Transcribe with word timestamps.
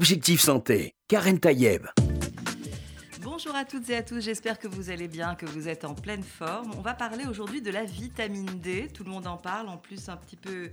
Objectif 0.00 0.40
Santé, 0.40 0.94
Karen 1.08 1.38
Tayeb. 1.38 1.86
Bonjour 3.20 3.54
à 3.54 3.66
toutes 3.66 3.90
et 3.90 3.96
à 3.96 4.02
tous, 4.02 4.22
j'espère 4.22 4.58
que 4.58 4.66
vous 4.66 4.88
allez 4.88 5.08
bien, 5.08 5.34
que 5.34 5.44
vous 5.44 5.68
êtes 5.68 5.84
en 5.84 5.94
pleine 5.94 6.22
forme. 6.22 6.70
On 6.78 6.80
va 6.80 6.94
parler 6.94 7.26
aujourd'hui 7.26 7.60
de 7.60 7.70
la 7.70 7.84
vitamine 7.84 8.46
D, 8.46 8.88
tout 8.88 9.04
le 9.04 9.10
monde 9.10 9.26
en 9.26 9.36
parle, 9.36 9.68
en 9.68 9.76
plus 9.76 10.08
un 10.08 10.16
petit 10.16 10.36
peu 10.36 10.70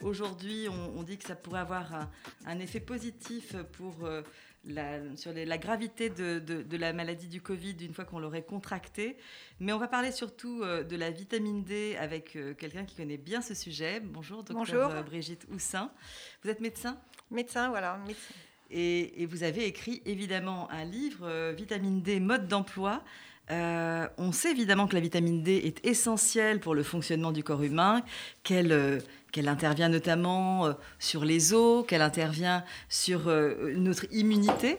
aujourd'hui 0.00 0.68
on, 0.68 1.02
dit 1.02 1.18
que 1.18 1.26
ça 1.26 1.34
pourrait 1.34 1.58
avoir 1.58 2.08
un, 2.46 2.60
effet 2.60 2.78
positif 2.78 3.56
pour... 3.72 4.04
Euh, 4.04 4.22
la, 4.64 4.98
sur 5.16 5.32
la 5.32 5.56
gravité 5.56 6.10
de, 6.10 6.76
la 6.76 6.92
maladie 6.92 7.28
du 7.28 7.40
Covid 7.40 7.76
une 7.80 7.94
fois 7.94 8.04
qu'on 8.04 8.18
l'aurait 8.18 8.42
contractée. 8.42 9.16
Mais 9.60 9.72
on 9.72 9.78
va 9.78 9.88
parler 9.88 10.12
surtout 10.12 10.62
euh, 10.62 10.82
de 10.82 10.96
la 10.96 11.10
vitamine 11.10 11.62
D 11.62 11.96
avec 11.98 12.36
euh, 12.36 12.54
quelqu'un 12.54 12.84
qui 12.84 12.96
connaît 12.96 13.16
bien 13.16 13.40
ce 13.40 13.54
sujet. 13.54 14.00
Bonjour, 14.00 14.42
docteur 14.42 15.04
Brigitte 15.04 15.46
Houssin. 15.50 15.90
Vous 16.42 16.50
êtes 16.50 16.60
médecin? 16.60 17.00
Médecin, 17.30 17.70
voilà. 17.70 17.98
Médecin. 18.06 18.34
Et, 18.70 19.26
vous 19.30 19.42
avez 19.42 19.66
écrit 19.66 20.02
évidemment 20.04 20.68
un 20.70 20.84
livre, 20.84 21.26
euh, 21.26 21.54
Vitamine 21.56 22.02
D, 22.02 22.20
mode 22.20 22.48
d'emploi. 22.48 23.02
Euh, 23.50 24.06
on 24.18 24.30
sait 24.30 24.50
évidemment 24.50 24.86
que 24.86 24.94
la 24.94 25.00
vitamine 25.00 25.42
D 25.42 25.56
est 25.64 25.86
essentielle 25.86 26.60
pour 26.60 26.74
le 26.74 26.82
fonctionnement 26.82 27.32
du 27.32 27.42
corps 27.42 27.62
humain, 27.62 28.02
qu'elle 28.42 28.72
euh, 28.72 28.98
intervient 29.46 29.88
notamment 29.88 30.74
sur 30.98 31.24
les 31.24 31.54
os, 31.54 31.86
qu'elle 31.86 32.02
intervient 32.02 32.62
sur 32.90 33.26
notre 33.74 34.04
immunité 34.12 34.78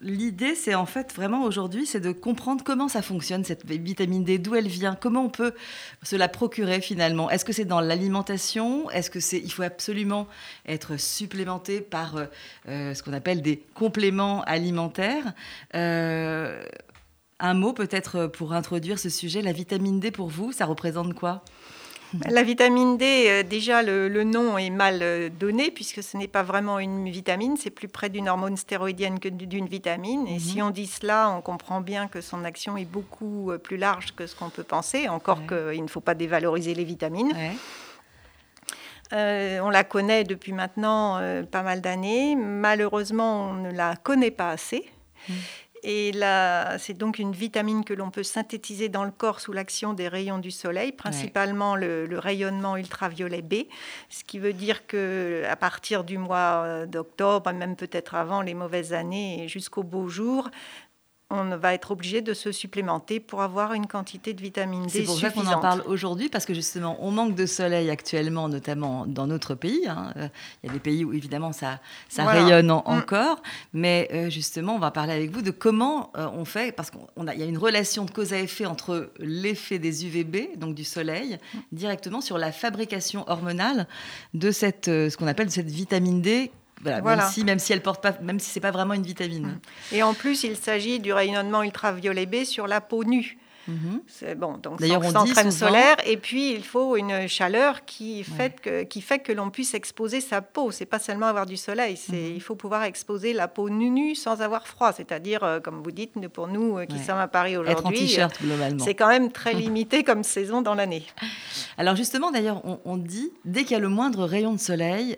l'idée, 0.00 0.54
c'est 0.54 0.74
en 0.74 0.86
fait 0.86 1.12
vraiment 1.14 1.44
aujourd'hui, 1.44 1.86
c'est 1.86 2.00
de 2.00 2.12
comprendre 2.12 2.64
comment 2.64 2.88
ça 2.88 3.02
fonctionne, 3.02 3.44
cette 3.44 3.64
vitamine 3.66 4.24
D, 4.24 4.38
d'où 4.38 4.54
elle 4.54 4.68
vient, 4.68 4.94
comment 4.94 5.24
on 5.24 5.30
peut 5.30 5.54
se 6.02 6.16
la 6.16 6.28
procurer 6.28 6.80
finalement. 6.80 7.30
Est-ce 7.30 7.44
que 7.44 7.52
c'est 7.52 7.64
dans 7.64 7.80
l'alimentation? 7.80 8.90
Est-ce 8.90 9.10
que 9.10 9.20
c'est, 9.20 9.38
il 9.38 9.52
faut 9.52 9.62
absolument 9.62 10.26
être 10.66 10.98
supplémenté 10.98 11.80
par 11.80 12.16
euh, 12.16 12.26
euh, 12.68 12.94
ce 12.94 13.02
qu'on 13.02 13.12
appelle 13.12 13.42
des 13.42 13.62
compléments 13.74 14.42
alimentaires? 14.42 15.34
Euh, 15.74 16.64
Un 17.40 17.54
mot 17.54 17.72
peut-être 17.72 18.26
pour 18.26 18.52
introduire 18.52 18.98
ce 18.98 19.08
sujet, 19.08 19.42
la 19.42 19.52
vitamine 19.52 20.00
D 20.00 20.10
pour 20.10 20.28
vous, 20.28 20.50
ça 20.50 20.66
représente 20.66 21.14
quoi? 21.14 21.44
la 22.30 22.42
vitamine 22.42 22.96
D, 22.96 23.26
euh, 23.28 23.42
déjà 23.42 23.82
le, 23.82 24.08
nom 24.24 24.58
est 24.58 24.70
mal 24.70 25.00
euh, 25.02 25.28
donné 25.28 25.70
puisque 25.70 26.02
ce 26.02 26.16
n'est 26.16 26.28
pas 26.28 26.42
vraiment 26.42 26.78
une 26.78 27.08
vitamine, 27.08 27.56
c'est 27.56 27.70
plus 27.70 27.88
près 27.88 28.08
d'une 28.08 28.28
hormone 28.28 28.56
stéroïdienne 28.56 29.20
que 29.20 29.28
d'une 29.28 29.66
vitamine. 29.66 30.26
Et 30.26 30.38
si 30.38 30.58
mhm. 30.58 30.68
on 30.68 30.70
dit 30.70 30.86
cela, 30.86 31.30
on 31.30 31.40
comprend 31.40 31.80
bien 31.80 32.08
que 32.08 32.20
son 32.20 32.44
action 32.44 32.76
est 32.76 32.84
beaucoup 32.84 33.50
euh, 33.50 33.58
plus 33.58 33.76
large 33.76 34.14
que 34.14 34.26
ce 34.26 34.34
qu'on 34.34 34.50
peut 34.50 34.62
penser, 34.62 35.08
encore 35.08 35.46
qu'il 35.46 35.82
ne 35.82 35.88
faut 35.88 36.00
pas 36.00 36.14
dévaloriser 36.14 36.74
les 36.74 36.84
vitamines. 36.84 37.32
on 39.12 39.70
la 39.70 39.84
connaît 39.84 40.24
depuis 40.24 40.52
maintenant 40.52 41.20
pas 41.50 41.62
mal 41.62 41.80
d'années. 41.80 42.36
Malheureusement, 42.36 43.50
on 43.50 43.54
ne 43.54 43.72
la 43.72 43.96
connaît 43.96 44.30
pas 44.30 44.50
assez. 44.50 44.84
Mhm. 45.28 45.34
Et 45.82 46.12
là, 46.12 46.78
c'est 46.78 46.94
donc 46.94 47.18
une 47.18 47.32
vitamine 47.32 47.84
que 47.84 47.94
l'on 47.94 48.10
peut 48.10 48.22
synthétiser 48.22 48.88
dans 48.88 49.04
le 49.04 49.10
corps 49.10 49.40
sous 49.40 49.52
l'action 49.52 49.92
des 49.92 50.08
rayons 50.08 50.38
du 50.38 50.50
soleil, 50.50 50.92
principalement 50.92 51.76
le, 51.76 52.06
rayonnement 52.18 52.76
ultraviolet 52.76 53.42
B, 53.42 53.54
ce 54.08 54.24
qui 54.24 54.38
veut 54.38 54.52
dire 54.52 54.86
que 54.86 55.44
à 55.48 55.56
partir 55.56 56.04
du 56.04 56.18
mois 56.18 56.62
euh, 56.64 56.86
d'octobre, 56.86 57.52
même 57.52 57.76
peut-être 57.76 58.14
avant 58.14 58.42
les 58.42 58.54
mauvaises 58.54 58.92
années 58.92 59.46
jusqu'au 59.46 59.82
beau 59.82 60.08
jour, 60.08 60.50
on 61.30 61.56
va 61.58 61.74
être 61.74 61.90
obligé 61.90 62.22
de 62.22 62.32
se 62.32 62.52
supplémenter 62.52 63.20
pour 63.20 63.42
avoir 63.42 63.74
une 63.74 63.86
quantité 63.86 64.32
de 64.32 64.40
vitamine 64.40 64.84
D 64.84 64.88
C'est 64.88 65.02
pour 65.02 65.18
ça 65.18 65.30
qu'on 65.30 65.46
en 65.46 65.60
parle 65.60 65.82
aujourd'hui, 65.86 66.30
parce 66.30 66.46
que 66.46 66.54
justement, 66.54 66.96
on 67.00 67.10
manque 67.10 67.34
de 67.34 67.44
soleil 67.44 67.90
actuellement, 67.90 68.48
notamment 68.48 69.04
dans 69.06 69.26
notre 69.26 69.54
pays. 69.54 69.86
Hein. 69.86 70.14
Euh, 70.16 70.28
il 70.62 70.68
y 70.68 70.70
a 70.70 70.72
des 70.72 70.80
pays 70.80 71.04
où 71.04 71.12
évidemment 71.12 71.52
ça, 71.52 71.80
ça 72.08 72.24
rayonne 72.24 72.68
mm. 72.68 72.82
encore, 72.86 73.42
mais 73.74 74.08
euh, 74.12 74.30
justement, 74.30 74.76
on 74.76 74.78
va 74.78 74.90
parler 74.90 75.12
avec 75.12 75.30
vous 75.30 75.42
de 75.42 75.50
comment 75.50 76.10
euh, 76.16 76.28
on 76.32 76.46
fait, 76.46 76.72
parce 76.72 76.90
qu'il 76.90 77.00
y 77.24 77.42
a 77.42 77.46
une 77.46 77.58
relation 77.58 78.06
de 78.06 78.10
cause 78.10 78.32
à 78.32 78.38
effet 78.38 78.64
entre 78.64 79.12
l'effet 79.18 79.78
des 79.78 80.06
UVB, 80.06 80.56
donc 80.56 80.74
du 80.74 80.84
soleil, 80.84 81.38
mm. 81.52 81.58
directement 81.72 82.22
sur 82.22 82.38
la 82.38 82.52
fabrication 82.52 83.28
hormonale 83.28 83.86
de 84.32 84.50
cette, 84.50 84.86
ce 84.86 85.14
qu'on 85.16 85.26
appelle 85.26 85.50
cette 85.50 85.70
vitamine 85.70 86.22
D 86.22 86.50
Même, 86.84 87.20
si, 87.30 87.44
même 87.44 87.58
si 87.58 87.72
elle 87.72 87.82
porte 87.82 88.02
pas, 88.02 88.12
même 88.22 88.38
si 88.38 88.50
c'est 88.50 88.60
pas 88.60 88.70
vraiment 88.70 88.94
une 88.94 89.02
vitamine. 89.02 89.58
Et 89.92 90.02
en 90.02 90.14
plus, 90.14 90.44
il 90.44 90.56
s'agit 90.56 91.00
du 91.00 91.12
rayonnement 91.12 91.62
ultraviolet 91.62 92.26
B 92.26 92.44
sur 92.44 92.66
la 92.66 92.80
peau 92.80 93.04
nue. 93.04 93.38
C'est 94.06 94.34
bon, 94.34 94.58
donc 94.58 94.80
D'ailleurs, 94.80 95.04
sans, 95.04 95.26
crème 95.26 95.50
solaire. 95.50 95.96
Et 96.06 96.16
puis, 96.16 96.52
il 96.52 96.64
faut 96.64 96.96
une 96.96 97.28
chaleur 97.28 97.84
qui 97.84 98.24
fait 98.24 98.60
que, 98.60 98.82
qui 98.84 99.00
fait 99.00 99.18
que 99.18 99.32
l'on 99.32 99.50
puisse 99.50 99.74
exposer 99.74 100.20
sa 100.20 100.42
peau. 100.42 100.70
C'est 100.70 100.86
pas 100.86 100.98
seulement 100.98 101.26
avoir 101.26 101.46
du 101.46 101.56
soleil, 101.56 101.96
c'est 101.96 102.12
mhm. 102.12 102.34
il 102.36 102.40
faut 102.40 102.54
pouvoir 102.54 102.84
exposer 102.84 103.32
la 103.32 103.48
peau 103.48 103.70
nue, 103.70 104.14
sans 104.14 104.40
avoir 104.40 104.66
froid. 104.66 104.92
C'est-à-dire, 104.92 105.44
euh, 105.44 105.60
comme 105.60 105.82
vous 105.82 105.90
dites, 105.90 106.14
pour 106.28 106.48
nous 106.48 106.78
euh, 106.78 106.86
qui 106.86 106.98
sommes 106.98 107.18
à 107.18 107.28
Paris 107.28 107.56
aujourd'hui, 107.56 108.18
euh, 108.18 108.26
globalement. 108.42 108.84
c'est 108.84 108.94
quand 108.94 109.08
même 109.08 109.30
très 109.30 109.52
limité 109.54 110.04
comme 110.04 110.22
saison 110.22 110.62
dans 110.62 110.74
l'année. 110.74 111.04
Alors 111.78 111.96
justement, 111.96 112.30
d'ailleurs, 112.30 112.62
on, 112.84 112.96
dit 112.96 113.30
dès 113.44 113.62
qu'il 113.62 113.72
y 113.72 113.76
a 113.76 113.80
le 113.80 113.88
moindre 113.88 114.24
rayon 114.24 114.52
de 114.52 114.58
soleil, 114.58 115.16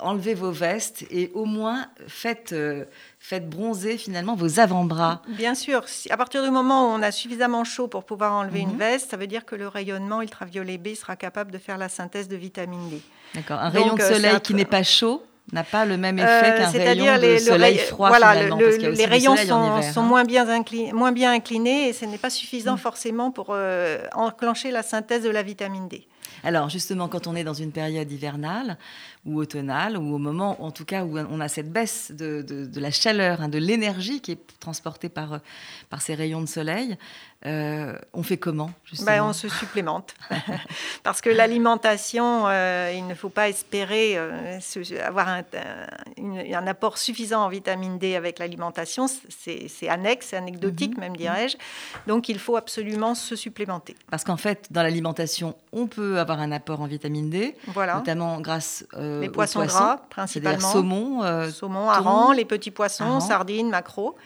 enlevez 0.00 0.34
vos 0.34 0.50
vestes 0.50 1.04
et 1.10 1.30
au 1.34 1.44
moins 1.44 1.86
faites 2.06 2.54
faites 3.26 3.50
bronzer 3.50 3.96
finalement 3.98 4.36
vos 4.36 4.60
avant-bras. 4.60 5.20
Bien 5.26 5.56
sûr, 5.56 5.84
à 6.10 6.16
partir 6.16 6.44
du 6.44 6.50
moment 6.50 6.84
où 6.84 6.96
on 6.96 7.02
a 7.02 7.10
suffisamment 7.10 7.64
chaud 7.64 7.88
pour 7.88 8.04
pouvoir 8.04 8.32
enlever 8.34 8.60
une 8.60 8.74
mhm. 8.74 8.78
veste, 8.78 9.10
ça 9.10 9.16
veut 9.16 9.26
dire 9.26 9.44
que 9.44 9.56
le 9.56 9.66
rayonnement 9.66 10.22
ultraviolet 10.22 10.78
B 10.78 10.94
sera 10.94 11.16
capable 11.16 11.50
de 11.50 11.58
faire 11.58 11.76
la 11.76 11.88
synthèse 11.88 12.28
de 12.28 12.36
vitamine 12.36 12.88
D. 12.88 13.02
D'accord, 13.34 13.58
un 13.58 13.68
rayon 13.68 13.94
de 13.96 14.00
euh, 14.00 14.14
soleil 14.14 14.40
qui 14.40 14.54
n'est 14.54 14.64
pas 14.64 14.84
chaud 14.84 15.24
n'a 15.52 15.64
pas 15.64 15.84
le 15.84 15.96
même 15.96 16.20
effet 16.20 16.52
euh, 16.52 16.58
qu'un 16.58 16.70
rayon 16.70 17.18
de 17.20 17.38
soleil 17.38 17.78
froid. 17.78 18.08
Voilà, 18.08 18.34
les 18.34 19.06
rayons 19.06 19.36
sont, 19.36 20.02
moins, 20.02 20.24
bien 20.24 20.48
inclinés, 20.48 20.92
moins 20.92 21.10
bien 21.10 21.32
inclinés 21.32 21.88
et 21.88 21.92
ce 21.92 22.04
n'est 22.04 22.18
pas 22.18 22.30
suffisant 22.30 22.74
mm. 22.74 22.78
forcément 22.78 23.30
pour 23.32 23.48
euh, 23.50 23.98
enclencher 24.12 24.70
la 24.70 24.84
synthèse 24.84 25.24
de 25.24 25.30
la 25.30 25.42
vitamine 25.42 25.88
D. 25.88 26.06
Alors 26.44 26.68
justement, 26.68 27.08
quand 27.08 27.26
on 27.26 27.34
est 27.34 27.44
dans 27.44 27.54
une 27.54 27.72
période 27.72 28.10
hivernale 28.10 28.78
ou 29.26 29.40
automnale, 29.40 29.98
ou 29.98 30.14
au 30.14 30.18
moment, 30.18 30.62
en 30.62 30.70
tout 30.70 30.84
cas, 30.84 31.04
où 31.04 31.18
on 31.18 31.40
a 31.40 31.48
cette 31.48 31.70
baisse 31.70 32.12
de, 32.12 32.68
la 32.76 32.90
chaleur, 32.90 33.42
hein, 33.42 33.48
de 33.48 33.58
l'énergie 33.58 34.20
qui 34.20 34.32
est 34.32 34.58
transportée 34.60 35.08
par, 35.08 35.40
par 35.90 36.00
ces 36.00 36.14
rayons 36.14 36.40
de 36.40 36.46
soleil, 36.46 36.96
euh, 37.44 37.96
on 38.12 38.22
fait 38.22 38.38
comment 38.38 38.70
ben, 39.04 39.22
On 39.22 39.32
se 39.32 39.48
supplémente. 39.48 40.14
Parce 41.04 41.20
que 41.20 41.28
l'alimentation, 41.28 42.44
euh, 42.46 42.92
il 42.94 43.06
ne 43.06 43.14
faut 43.14 43.28
pas 43.28 43.48
espérer 43.48 44.14
euh, 44.16 44.58
avoir 45.04 45.28
un, 45.28 45.42
un, 46.18 46.66
apport 46.66 46.98
suffisant 46.98 47.44
en 47.44 47.48
vitamine 47.48 47.98
D 47.98 48.16
avec 48.16 48.38
l'alimentation. 48.38 49.06
C'est 49.28 49.88
annexe, 49.88 50.28
c'est 50.30 50.36
anecdotique 50.36 50.94
mhm. 50.94 51.00
même, 51.00 51.16
dirais-je. 51.16 51.56
Donc 52.08 52.28
il 52.28 52.38
faut 52.38 52.56
absolument 52.56 53.14
se 53.14 53.36
supplémenter. 53.36 53.94
Parce 54.10 54.24
qu'en 54.24 54.38
fait, 54.38 54.66
dans 54.70 54.82
l'alimentation, 54.82 55.56
on 55.72 55.86
peut 55.86 56.18
avoir 56.18 56.40
un 56.40 56.50
apport 56.50 56.80
en 56.80 56.86
vitamine 56.86 57.30
D, 57.30 57.54
voilà. 57.68 57.96
notamment 57.96 58.40
grâce 58.40 58.84
les 59.20 59.28
poissons, 59.28 59.64
gras, 59.64 59.98
principalement. 60.10 60.72
Saumon, 60.72 61.50
saumon, 61.50 61.88
hareng, 61.88 62.34
les 62.34 62.44
petits 62.44 62.70
poissons, 62.70 63.20
sardines, 63.20 63.70
maquereaux. 63.70 64.16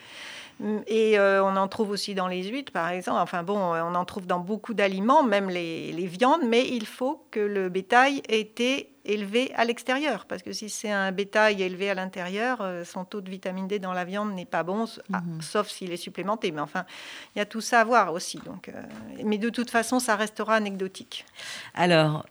Et 0.87 1.17
euh, 1.17 1.43
on 1.43 1.55
en 1.55 1.67
trouve 1.67 1.89
aussi 1.89 2.13
dans 2.13 2.27
les 2.27 2.43
huîtres, 2.43 2.71
par 2.71 2.89
exemple. 2.89 3.19
Enfin 3.19 3.43
bon, 3.43 3.57
on 3.57 3.95
en 3.95 4.05
trouve 4.05 4.27
dans 4.27 4.39
beaucoup 4.39 4.73
d'aliments, 4.73 5.23
même 5.23 5.49
les, 5.49 5.91
viandes, 6.05 6.41
mais 6.45 6.67
il 6.67 6.85
faut 6.85 7.25
que 7.31 7.39
le 7.39 7.69
bétail 7.69 8.21
ait 8.29 8.39
été 8.39 8.89
élevé 9.03 9.51
à 9.55 9.65
l'extérieur. 9.65 10.25
Parce 10.25 10.43
que 10.43 10.53
si 10.53 10.69
c'est 10.69 10.91
un 10.91 11.11
bétail 11.11 11.63
élevé 11.63 11.89
à 11.89 11.95
l'intérieur, 11.95 12.59
euh, 12.61 12.83
son 12.83 13.05
taux 13.05 13.21
de 13.21 13.29
vitamine 13.29 13.67
D 13.67 13.79
dans 13.79 13.93
la 13.93 14.05
viande 14.05 14.33
n'est 14.33 14.45
pas 14.45 14.61
bon, 14.61 14.85
ah, 15.11 15.21
mhm. 15.21 15.41
sauf 15.41 15.67
s'il 15.67 15.91
est 15.91 15.97
supplémenté. 15.97 16.51
Mais 16.51 16.61
enfin, 16.61 16.85
il 17.35 17.39
y 17.39 17.41
a 17.41 17.45
tout 17.45 17.61
ça 17.61 17.79
à 17.79 17.83
voir 17.83 18.13
aussi. 18.13 18.37
Donc, 18.45 18.69
euh, 18.69 18.73
mais 19.23 19.39
de 19.39 19.49
toute 19.49 19.71
façon, 19.71 19.99
ça 19.99 20.15
restera 20.15 20.53
anecdotique. 20.53 21.25
Alors, 21.73 22.25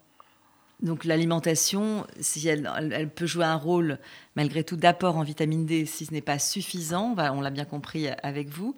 donc 0.83 1.05
l'alimentation, 1.05 2.07
si 2.21 2.49
elle, 2.49 3.11
peut 3.15 3.27
jouer 3.27 3.45
un 3.45 3.57
rôle 3.57 3.99
malgré 4.37 4.65
tout 4.65 4.77
d'apport 4.77 5.17
en 5.17 5.23
vitamine 5.23 5.67
D, 5.67 5.85
si 5.87 6.07
ce 6.07 6.13
n'est 6.13 6.21
pas 6.21 6.39
suffisant, 6.39 7.15
on 7.17 7.41
l'a 7.41 7.51
bien 7.51 7.65
compris 7.65 8.09
avec 8.23 8.49
vous, 8.49 8.75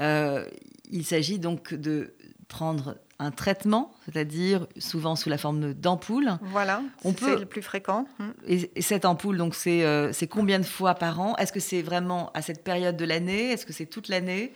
euh, 0.00 0.46
il 0.90 1.04
s'agit 1.04 1.38
donc 1.38 1.74
de 1.74 2.14
prendre 2.48 2.96
un 3.18 3.30
traitement, 3.30 3.92
c'est-à-dire 4.04 4.66
souvent 4.78 5.14
sous 5.14 5.28
la 5.28 5.38
forme 5.38 5.74
d'ampoule. 5.74 6.38
Voilà, 6.42 6.82
c'est 7.02 7.38
le 7.38 7.44
plus 7.44 7.62
fréquent. 7.62 8.06
Et, 8.46 8.70
cette 8.80 9.04
ampoule, 9.04 9.36
donc 9.36 9.54
euh, 9.66 10.10
c'est 10.12 10.26
combien 10.26 10.58
de 10.58 10.64
fois 10.64 10.94
par 10.94 11.20
an? 11.20 11.36
Est-ce 11.36 11.52
que 11.52 11.60
c'est 11.60 11.82
vraiment 11.82 12.30
à 12.32 12.42
cette 12.42 12.64
période 12.64 12.96
de 12.96 13.04
l'année? 13.04 13.52
Est-ce 13.52 13.66
que 13.66 13.72
c'est 13.72 13.86
toute 13.86 14.08
l'année? 14.08 14.52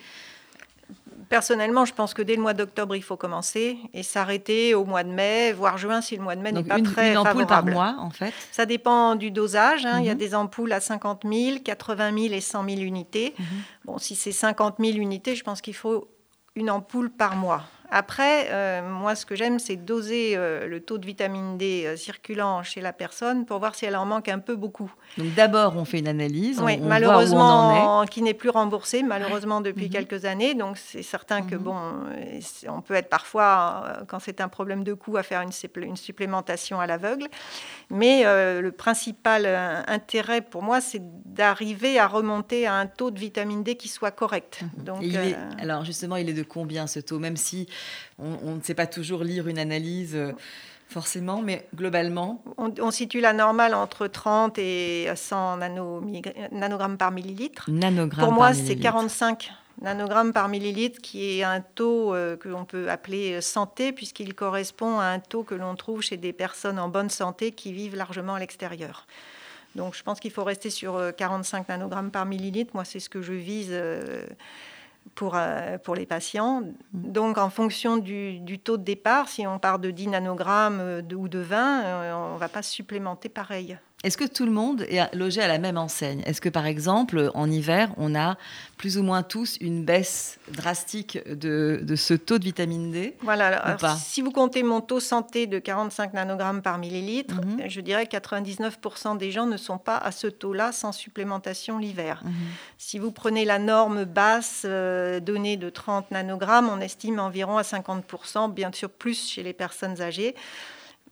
Personnellement, 1.29 1.85
je 1.85 1.95
pense 1.95 2.15
que 2.15 2.23
dès 2.23 2.37
le 2.37 2.43
mois 2.43 2.55
d'octobre, 2.55 2.95
il 2.95 3.03
faut 3.03 3.17
commencer 3.17 3.79
et 3.93 4.03
s'arrêter 4.03 4.75
au 4.75 4.85
mois 4.85 5.03
de 5.03 5.11
mai, 5.11 5.53
voire 5.53 5.79
juin 5.79 6.01
si 6.01 6.17
le 6.17 6.23
mois 6.23 6.37
de 6.37 6.43
mai 6.43 6.53
n'est 6.53 6.63
pas 6.63 6.79
une, 6.79 6.85
très 6.85 7.13
une 7.13 7.19
ampoule 7.19 7.47
par 7.47 7.65
mois, 7.65 7.97
en 7.99 8.11
fait 8.11 8.33
Ça 8.53 8.67
dépend 8.67 9.17
du 9.17 9.31
dosage. 9.31 9.87
Hein. 9.87 10.01
Il 10.01 10.07
y 10.07 10.11
a 10.11 10.13
mhm. 10.13 10.19
des 10.19 10.35
ampoules 10.35 10.73
à 10.73 10.81
50 10.81 11.23
000, 11.25 11.59
80 11.65 12.13
000 12.17 12.35
et 12.35 12.41
100 12.41 12.69
000 12.69 12.81
unités. 12.83 13.35
Mhm. 13.39 13.47
Bon, 13.87 13.99
si 13.99 14.15
c'est 14.15 14.33
50 14.33 14.77
000 14.79 14.99
unités, 14.99 15.35
je 15.35 15.43
pense 15.43 15.61
qu'il 15.61 15.75
faut 15.75 16.09
une 16.55 16.71
ampoule 16.71 17.11
par 17.11 17.37
mois. 17.37 17.65
Après, 17.91 18.49
euh, 18.51 18.83
moi, 18.89 19.15
ce 19.15 19.25
que 19.27 19.35
j'aime, 19.37 19.59
c'est 19.59 19.77
doser 19.77 20.35
euh, 20.37 20.67
le 20.67 20.81
taux 20.81 20.99
de 20.99 21.07
vitamine 21.07 21.59
D 21.59 21.85
euh, 21.87 21.97
circulant 21.97 22.63
chez 22.63 22.81
la 22.81 22.93
personne 22.93 23.45
pour 23.47 23.59
voir 23.59 23.75
si 23.75 23.85
elle 23.85 23.97
en 23.97 24.07
manque 24.07 24.29
un 24.29 24.39
peu 24.39 24.57
beaucoup. 24.57 24.93
Donc 25.19 25.33
d'abord, 25.35 25.77
on 25.77 25.85
fait 25.85 25.99
une 26.01 26.09
analyse. 26.09 26.61
Oui, 26.61 26.79
on, 26.83 26.87
malheureusement, 26.89 27.45
voit 27.45 27.55
où 27.57 27.69
on 27.71 27.93
en 27.95 28.03
est. 28.05 28.09
qui 28.11 28.23
n'est 28.23 28.35
plus 28.35 28.49
remboursée, 28.51 29.03
malheureusement, 29.03 29.61
depuis 29.61 29.85
Mhm. 29.87 29.91
quelques 29.91 30.25
années. 30.25 30.55
Donc, 30.55 30.77
c'est 30.79 31.03
certain 31.03 31.43
que, 31.43 31.55
Mhm. 31.55 31.63
bon, 31.63 31.77
on 32.69 32.81
peut 32.81 32.95
être 32.95 33.09
parfois, 33.09 33.99
quand 34.09 34.19
c'est 34.19 34.41
un 34.41 34.49
problème 34.49 34.83
de 34.83 34.93
coût, 34.95 35.17
à 35.17 35.23
faire 35.23 35.41
une, 35.43 35.51
une 35.83 35.97
supplémentation 35.97 36.81
à 36.81 36.87
l'aveugle. 36.87 37.29
Mais 37.91 38.25
le 38.25 38.71
principal 38.71 39.47
intérêt 39.87 40.41
pour 40.41 40.63
moi, 40.63 40.81
c'est 40.81 41.03
d'arriver 41.27 41.99
à 41.99 42.07
remonter 42.07 42.67
à 42.67 42.75
un 42.75 42.87
taux 42.87 43.11
de 43.11 43.19
vitamine 43.19 43.63
D 43.63 43.77
qui 43.77 43.89
soit 43.89 44.11
correct. 44.11 44.61
Donc, 44.79 44.99
il 45.03 45.17
est- 45.17 45.37
alors 45.61 45.85
justement, 45.85 46.17
il 46.17 46.29
est 46.29 46.33
de 46.35 46.43
combien 46.43 46.87
ce 46.87 47.01
taux? 47.01 47.19
Même 47.19 47.37
si 47.37 47.67
on, 48.19 48.37
on 48.43 48.55
ne 48.57 48.61
sait 48.63 48.75
pas 48.75 48.87
toujours 48.87 49.25
lire 49.25 49.49
une 49.49 49.59
analyse 49.59 50.15
euh, 50.15 50.33
forcément, 50.89 51.43
mais 51.43 51.67
globalement, 51.75 52.43
on, 52.59 52.73
on 52.81 52.91
situe 52.91 53.21
la 53.21 53.33
normale 53.33 53.75
entre 53.75 54.07
30 54.07 54.59
et 54.59 55.09
100 55.15 55.59
nanomillig- 55.59 56.35
nanogrammes 56.53 56.97
par 56.99 57.11
millilitre. 57.11 57.69
nanogrammes 57.71 58.25
Pour 58.25 58.33
moi, 58.35 58.53
c'est 58.55 58.63
millilitre. 58.63 58.83
45 58.83 59.53
nanogrammes 59.83 60.33
par 60.33 60.49
millilitre, 60.49 61.01
qui 61.03 61.39
est 61.41 61.43
un 61.43 61.61
taux 61.61 62.15
euh, 62.15 62.37
que 62.37 62.49
l'on 62.49 62.65
peut 62.65 62.89
appeler 62.91 63.33
euh, 63.33 63.41
santé, 63.41 63.91
puisqu'il 63.93 64.33
correspond 64.35 65.01
à 65.01 65.07
un 65.07 65.19
taux 65.19 65.43
que 65.43 65.57
l'on 65.57 65.75
trouve 65.75 66.01
chez 66.01 66.17
des 66.17 66.33
personnes 66.33 66.79
en 66.79 66.89
bonne 66.89 67.11
santé 67.11 67.51
qui 67.51 67.73
vivent 67.73 67.97
largement 67.97 68.35
à 68.37 68.39
l'extérieur. 68.39 69.07
Donc, 69.75 69.97
je 69.97 70.05
pense 70.05 70.21
qu'il 70.21 70.31
faut 70.31 70.45
rester 70.45 70.71
sur 70.71 70.95
euh, 70.95 71.11
45 71.11 71.69
nanogrammes 71.71 72.13
par 72.13 72.25
millilitre. 72.25 72.71
Moi, 72.75 72.85
c'est 72.85 73.01
ce 73.01 73.09
que 73.09 73.21
je 73.21 73.33
vise 73.33 73.71
euh, 73.73 74.25
pour, 75.15 75.35
euh, 75.37 75.79
pour 75.79 75.95
les 75.95 76.07
patients. 76.07 76.63
Donc, 76.93 77.39
en 77.39 77.51
fonction 77.51 77.97
du, 77.97 78.41
du 78.41 78.59
taux 78.59 78.77
de 78.77 78.83
départ, 78.85 79.29
si 79.29 79.47
on 79.47 79.59
part 79.59 79.79
de 79.79 79.91
10 79.91 80.09
nanogrammes 80.09 80.81
euh, 80.81 81.03
de- 81.03 81.15
ou 81.17 81.29
de 81.29 81.39
20, 81.39 81.85
euh, 81.85 82.15
on 82.15 82.35
ne 82.35 82.39
va 82.39 82.49
pas 82.49 82.63
supplémenter 82.63 83.29
pareil. 83.29 83.79
Est-ce 84.05 84.19
que 84.19 84.25
tout 84.25 84.45
le 84.45 84.51
monde 84.53 84.83
est 84.83 85.01
logé 85.17 85.41
à 85.41 85.49
la 85.49 85.59
même 85.59 85.79
enseigne? 85.79 86.21
Est-ce 86.27 86.41
que 86.43 86.51
par 86.51 86.67
exemple, 86.67 87.31
en 87.35 87.51
hiver, 87.51 87.89
on 87.97 88.15
a 88.15 88.37
plus 88.77 88.99
ou 88.99 89.03
moins 89.03 89.23
tous 89.23 89.57
une 89.63 89.83
baisse 89.83 90.39
drastique 90.53 91.19
de, 91.27 91.81
de 91.83 91.97
ce 91.97 92.13
taux 92.13 92.39
de 92.39 92.45
vitamine 92.45 92.93
D? 92.93 93.17
Voilà, 93.23 93.57
alors, 93.57 93.97
si 93.97 94.21
vous 94.21 94.31
comptez 94.31 94.63
mon 94.63 94.83
taux 94.83 95.01
santé 95.01 95.47
de 95.47 95.59
45 95.59 96.13
nanogrammes 96.13 96.61
par 96.61 96.77
millilitre, 96.77 97.35
Mhm. 97.35 97.63
je 97.69 97.81
dirais 97.81 98.07
que 98.07 98.11
99% 98.11 99.15
des 99.17 99.31
gens 99.31 99.47
ne 99.47 99.57
sont 99.57 99.79
pas 99.79 99.97
à 99.97 100.13
ce 100.13 100.27
taux-là 100.27 100.73
sans 100.73 100.93
supplémentation 100.93 101.79
l'hiver. 101.79 102.21
Mhm. 102.25 102.33
Si 102.77 102.99
vous 102.99 103.11
prenez 103.11 103.47
la 103.47 103.59
norme 103.59 104.05
basse 104.05 104.63
euh, 104.67 105.19
donnée 105.19 105.57
de 105.57 105.71
30 105.71 106.11
nanogrammes, 106.11 106.69
on 106.69 106.81
estime 106.81 107.19
environ 107.21 107.57
à 107.57 107.63
50%, 107.63 108.49
bien 108.53 108.71
sûr 108.73 108.91
plus 108.91 109.31
chez 109.31 109.43
les 109.43 109.55
personnes 109.55 110.03
âgées. 110.03 110.35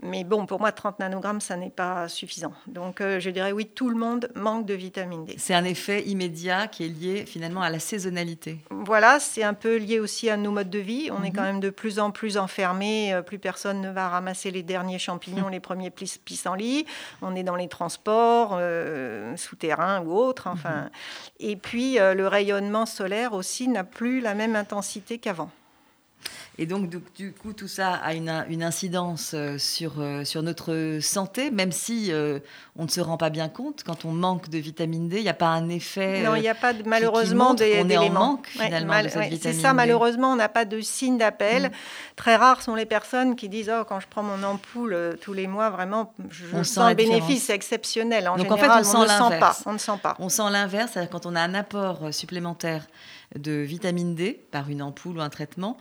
Mais 0.05 0.25
bon, 0.25 0.47
pour 0.47 0.59
moi, 0.59 0.73
30 0.73 0.99
nanogrammes, 0.99 1.41
ça 1.41 1.57
n'est 1.57 1.71
pas 1.71 2.09
suffisant. 2.09 2.53
Donc, 2.67 3.01
euh, 3.01 3.21
je 3.21 3.31
dirais 3.31 3.53
oui, 3.53 3.67
tout 3.67 3.89
le 3.89 3.95
monde 3.95 4.29
manque 4.35 4.67
de 4.67 4.75
vitamine 4.75 5.25
D. 5.25 5.37
C'est 5.39 5.55
un 5.55 5.65
effet 5.65 6.03
immédiat 6.03 6.67
qui 6.67 6.85
est 6.85 6.89
lié 6.89 7.25
finalement 7.25 7.63
à 7.63 7.71
la 7.71 7.79
saisonnalité. 7.79 8.59
Voilà, 8.71 9.21
c'est 9.21 9.45
un 9.45 9.55
peu 9.55 9.77
lié 9.77 10.01
aussi 10.01 10.29
à 10.29 10.37
nos 10.37 10.51
modes 10.51 10.71
de 10.71 10.81
vie. 10.81 11.09
On 11.13 11.23
est 11.23 11.29
Mhm. 11.29 11.33
quand 11.37 11.43
même 11.43 11.61
de 11.61 11.71
plus 11.71 12.01
en 12.01 12.11
plus 12.11 12.37
enfermés. 12.37 13.15
euh, 13.15 13.23
Plus 13.23 13.39
personne 13.39 13.81
ne 13.81 13.91
va 13.91 14.09
ramasser 14.09 14.51
les 14.51 14.65
derniers 14.65 14.99
champignons, 14.99 15.47
les 15.49 15.61
premiers 15.61 15.91
pissenlits. 15.91 16.85
On 17.23 17.37
est 17.37 17.45
dans 17.45 17.57
les 17.57 17.69
transports 17.69 18.57
euh, 18.59 19.37
souterrains 19.37 20.03
ou 20.03 20.13
autres. 20.17 20.49
Enfin, 20.49 20.91
et 21.39 21.55
puis 21.57 22.01
euh, 22.01 22.15
le 22.15 22.27
rayonnement 22.27 22.87
solaire 22.87 23.33
aussi 23.35 23.69
n'a 23.69 23.85
plus 23.85 24.21
la 24.21 24.35
même 24.35 24.57
intensité 24.57 25.19
qu'avant. 25.19 25.51
Et 26.63 26.67
donc, 26.67 26.89
du, 26.89 27.03
du 27.17 27.33
coup, 27.33 27.55
tout 27.55 27.67
ça 27.67 27.95
a 27.95 28.15
une, 28.15 28.45
une 28.49 28.63
incidence 28.63 29.33
euh, 29.35 29.59
sur, 29.59 29.95
euh, 29.99 30.23
sur 30.23 30.45
notre 30.45 30.99
santé, 31.01 31.51
même 31.51 31.73
si 31.73 32.13
euh, 32.13 32.39
on 32.77 32.85
ne 32.85 32.89
se 32.89 33.01
rend 33.01 33.17
pas 33.17 33.31
bien 33.31 33.49
compte. 33.49 33.83
Quand 33.85 34.05
on 34.05 34.13
manque 34.13 34.49
de 34.49 34.59
vitamine 34.59 35.09
D, 35.09 35.17
il 35.17 35.25
n'y 35.25 35.29
a 35.29 35.35
pas 35.35 35.49
un 35.49 35.69
effet. 35.69 36.23
Non, 36.23 36.37
il 36.37 36.43
n'y 36.43 36.49
a 36.49 36.55
pas 36.55 36.73
de, 36.73 36.89
malheureusement 36.89 37.49
montre 37.49 37.65
des- 37.65 37.79
qu'on 37.79 37.89
est 37.89 37.97
en 37.97 38.11
manque, 38.11 38.47
finalement, 38.47 39.03
de 39.03 39.09
cette 39.09 39.23
C'est 39.25 39.29
vitamine 39.29 39.61
ça, 39.61 39.71
D. 39.71 39.75
malheureusement, 39.75 40.31
on 40.31 40.37
n'a 40.37 40.49
pas 40.49 40.65
de 40.65 40.81
signe 40.81 41.19
d'appel. 41.19 41.65
Mm. 41.65 41.71
Très 42.15 42.37
rares 42.37 42.63
sont 42.63 42.77
les 42.77 42.87
personnes 42.87 43.35
qui 43.35 43.49
disent 43.49 43.73
oh, 43.77 43.83
quand 43.89 43.99
je 43.99 44.07
prends 44.09 44.23
mon 44.23 44.41
ampoule 44.45 45.19
tous 45.21 45.33
les 45.33 45.49
mois, 45.49 45.69
vraiment, 45.71 46.15
je, 46.31 46.45
On 46.55 46.63
sens 46.63 46.91
le 46.91 46.95
bénéfice, 46.95 47.51
exceptionnel. 47.51 48.29
En 48.29 48.37
Donc, 48.37 48.53
en 48.53 48.57
fait, 48.57 48.63
général, 48.63 48.83
on 48.83 48.89
sent 48.89 48.99
ne 48.99 49.03
le 49.03 49.09
sent 49.09 49.41
pas. 49.41 49.57
On 49.67 49.73
ne 49.73 49.79
sent 49.79 49.99
pas. 50.01 50.15
On 50.21 50.29
sent 50.29 50.49
l'inverse, 50.53 50.93
c'est-à-dire 50.93 51.11
quand 51.11 51.27
on 51.27 51.35
a 51.35 51.41
un 51.41 51.55
apport 51.55 52.15
supplémentaire 52.15 52.87
de 53.37 53.51
vitamine 53.51 54.15
D 54.15 54.47
par 54.53 54.71
une 54.71 54.81
ampoule 54.81 55.19
ou 55.19 55.23
un 55.23 55.29
traitement, 55.29 55.77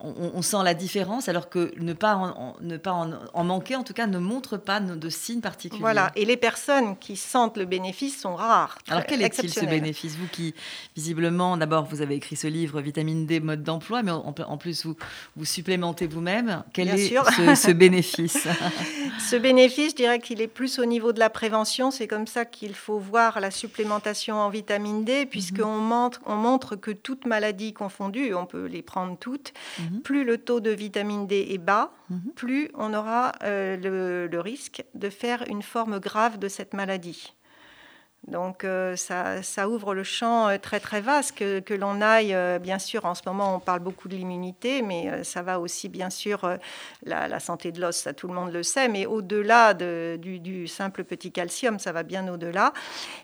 on, 0.00 0.30
on 0.34 0.42
sent 0.42 0.58
la 0.62 0.74
différence, 0.74 1.28
alors 1.28 1.48
que 1.48 1.72
ne 1.78 1.92
pas, 1.92 2.14
en, 2.14 2.28
en- 2.28 2.56
ne 2.60 2.76
pas 2.76 2.92
en, 2.92 3.10
en 3.34 3.44
manquer, 3.44 3.74
en 3.74 3.82
tout 3.82 3.94
cas, 3.94 4.06
ne 4.06 4.18
montre 4.18 4.56
pas 4.56 4.78
de, 4.80 5.08
signes 5.08 5.40
particuliers. 5.40 5.80
Voilà. 5.80 6.12
Et 6.14 6.24
les 6.24 6.36
personnes 6.36 6.96
qui 6.96 7.16
sentent 7.16 7.56
le 7.56 7.64
bénéfice 7.64 8.20
sont 8.20 8.36
rares. 8.36 8.78
Alors 8.88 9.04
quel 9.06 9.22
est-il 9.22 9.52
ce 9.52 9.64
bénéfice? 9.64 10.16
Vous 10.16 10.28
qui, 10.30 10.54
visiblement, 10.94 11.56
d'abord, 11.56 11.84
vous 11.84 12.00
avez 12.00 12.14
écrit 12.14 12.36
ce 12.36 12.46
livre, 12.46 12.80
Vitamine 12.80 13.26
D, 13.26 13.40
mode 13.40 13.64
d'emploi, 13.64 14.02
mais 14.02 14.12
en, 14.12 14.34
en 14.46 14.56
plus, 14.56 14.86
vous, 14.86 14.94
vous 15.36 15.44
supplémentez 15.44 16.06
vous-même. 16.06 16.62
Quel 16.72 16.86
Bien 16.86 16.96
est 16.96 17.08
sûr. 17.08 17.24
ce, 17.36 17.54
ce 17.54 17.70
bénéfice? 17.72 18.46
Ce 19.28 19.36
bénéfice, 19.36 19.90
je 19.90 19.96
dirais 19.96 20.20
qu'il 20.20 20.40
est 20.40 20.46
plus 20.48 20.78
au 20.78 20.84
niveau 20.84 21.12
de 21.12 21.18
la 21.18 21.28
prévention. 21.28 21.90
C'est 21.90 22.06
comme 22.06 22.26
ça 22.26 22.44
qu'il 22.44 22.74
faut 22.74 22.98
voir 22.98 23.40
la 23.40 23.50
supplémentation 23.50 24.36
en 24.36 24.48
vitamine 24.48 25.04
D, 25.04 25.26
puisqu'on 25.26 25.78
montre, 25.78 26.20
on 26.24 26.36
montre 26.36 26.76
que 26.76 26.90
toutes 26.92 27.26
maladies 27.26 27.72
confondues, 27.72 28.34
on 28.34 28.46
peut 28.46 28.66
les 28.66 28.80
prendre 28.82 29.18
toutes, 29.18 29.52
Mhm. 29.90 30.02
plus 30.02 30.24
le 30.24 30.38
taux 30.38 30.60
de 30.60 30.70
vitamine 30.70 31.26
D 31.26 31.48
est 31.50 31.58
bas, 31.58 31.92
Mhm. 32.10 32.32
plus 32.34 32.70
on 32.74 32.94
aura 32.94 33.32
euh, 33.42 33.76
le, 33.76 34.26
le 34.26 34.40
risque 34.40 34.84
de 34.94 35.10
faire 35.10 35.44
une 35.48 35.62
forme 35.62 35.98
grave 36.00 36.38
de 36.38 36.48
cette 36.48 36.74
maladie. 36.74 37.34
Donc 38.26 38.64
euh, 38.64 38.94
ça, 38.96 39.68
ouvre 39.68 39.94
le 39.94 40.04
champ 40.04 40.48
euh, 40.48 40.58
très 40.58 40.80
très 40.80 41.00
vaste, 41.00 41.34
que, 41.36 41.74
l'on 41.74 42.02
aille, 42.02 42.34
euh, 42.34 42.58
bien 42.58 42.78
sûr, 42.78 43.06
en 43.06 43.14
ce 43.14 43.22
moment 43.24 43.54
on 43.54 43.60
parle 43.60 43.80
beaucoup 43.80 44.08
de 44.08 44.16
l'immunité, 44.16 44.82
mais 44.82 45.24
ça 45.24 45.40
va 45.42 45.60
aussi 45.60 45.88
bien 45.88 46.10
sûr 46.10 46.58
la, 47.04 47.40
santé 47.40 47.72
de 47.72 47.80
l'os, 47.80 47.96
ça 47.96 48.12
tout 48.12 48.28
le 48.28 48.34
monde 48.34 48.52
le 48.52 48.62
sait, 48.62 48.88
mais 48.88 49.06
au-delà 49.06 49.72
de- 49.72 50.18
du, 50.20 50.66
simple 50.66 51.04
petit 51.04 51.32
calcium, 51.32 51.78
ça 51.78 51.92
va 51.92 52.02
bien 52.02 52.28
au-delà. 52.28 52.72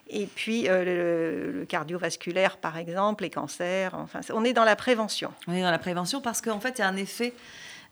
Et 0.08 0.26
puis 0.26 0.66
le 0.68 1.64
cardiovasculaire 1.68 2.56
par 2.56 2.78
exemple, 2.78 3.24
les 3.24 3.30
cancers, 3.30 3.94
enfin 3.94 4.20
on 4.32 4.44
est 4.44 4.52
dans 4.52 4.64
la 4.64 4.76
prévention. 4.76 5.32
On 5.48 5.54
est 5.54 5.62
dans 5.62 5.70
la 5.70 5.78
prévention 5.78 6.20
parce 6.20 6.40
qu'en 6.40 6.60
fait, 6.60 6.78
il 6.78 6.82
y 6.82 6.84
a 6.84 6.88
un 6.88 6.96
effet 6.96 7.34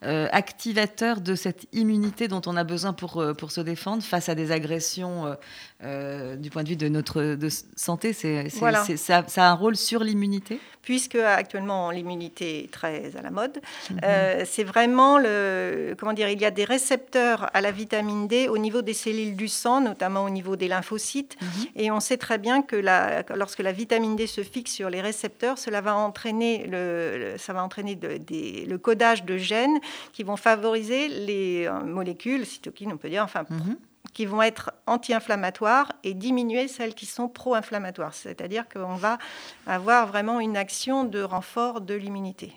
euh, 0.03 0.27
activateur 0.31 1.21
de 1.21 1.35
cette 1.35 1.65
immunité 1.73 2.27
dont 2.27 2.41
on 2.45 2.55
a 2.57 2.63
besoin 2.63 2.93
pour, 2.93 3.17
euh, 3.21 3.33
pour 3.33 3.51
se 3.51 3.61
défendre 3.61 4.03
face 4.03 4.29
à 4.29 4.35
des 4.35 4.51
agressions 4.51 5.35
euh, 5.83 6.35
du 6.35 6.49
point 6.49 6.63
de 6.63 6.69
vue 6.69 6.75
de 6.75 6.87
notre 6.87 7.21
de 7.35 7.49
santé. 7.75 8.13
C'est, 8.13 8.47
Voilà. 8.59 8.83
ça, 8.83 9.23
ça 9.27 9.47
a 9.47 9.49
un 9.51 9.53
rôle 9.53 9.75
sur 9.75 10.03
l'immunité? 10.03 10.59
Puisque 10.81 11.15
actuellement 11.15 11.91
l'immunité 11.91 12.65
est 12.65 12.71
très 12.71 13.15
à 13.17 13.21
la 13.21 13.31
mode. 13.31 13.61
Euh, 14.03 14.43
c'est 14.45 14.65
vraiment 14.65 15.17
le 15.17 15.95
comment 15.97 16.11
dire, 16.11 16.27
il 16.29 16.41
y 16.41 16.45
a 16.45 16.51
des 16.51 16.65
récepteurs 16.65 17.49
à 17.53 17.61
la 17.61 17.71
vitamine 17.71 18.27
D 18.27 18.49
au 18.49 18.57
niveau 18.57 18.81
des 18.81 18.93
cellules 18.93 19.37
du 19.37 19.47
sang, 19.47 19.79
notamment 19.79 20.25
au 20.25 20.29
niveau 20.29 20.57
des 20.57 20.67
lymphocytes, 20.67 21.37
et 21.77 21.89
on 21.89 22.01
sait 22.01 22.17
très 22.17 22.37
bien 22.37 22.61
que 22.61 22.75
la, 22.75 23.23
lorsque 23.33 23.59
la 23.59 23.71
vitamine 23.71 24.17
D 24.17 24.27
se 24.27 24.41
fixe 24.43 24.73
sur 24.73 24.89
les 24.89 24.99
récepteurs, 24.99 25.57
cela 25.57 25.79
va 25.79 25.95
entraîner 25.95 26.67
le, 26.67 27.17
le- 27.17 27.37
ça 27.37 27.53
va 27.53 27.63
entraîner 27.63 27.95
de- 27.95 28.17
des- 28.17 28.65
le 28.65 28.77
codage 28.77 29.23
de 29.23 29.37
gènes 29.37 29.79
qui 30.13 30.23
vont 30.23 30.37
favoriser 30.37 31.07
les 31.07 31.65
euh, 31.67 31.79
molécules 31.83 32.45
cytokines, 32.45 32.91
on 32.93 32.97
peut 32.97 33.09
dire, 33.09 33.23
enfin 33.23 33.43
Mhm. 33.49 33.77
qui 34.13 34.25
vont 34.25 34.41
être 34.41 34.71
anti-inflammatoires 34.85 35.91
et 36.03 36.13
diminuer 36.13 36.67
celles 36.67 36.93
qui 36.93 37.05
sont 37.05 37.27
pro-inflammatoires. 37.27 38.13
C'est-à-dire 38.13 38.67
qu'on 38.69 38.95
va 38.95 39.17
avoir 39.65 40.07
vraiment 40.07 40.39
une 40.39 40.55
action 40.57 41.03
de 41.03 41.21
renfort 41.23 41.81
de 41.81 41.93
l'immunité. 41.95 42.53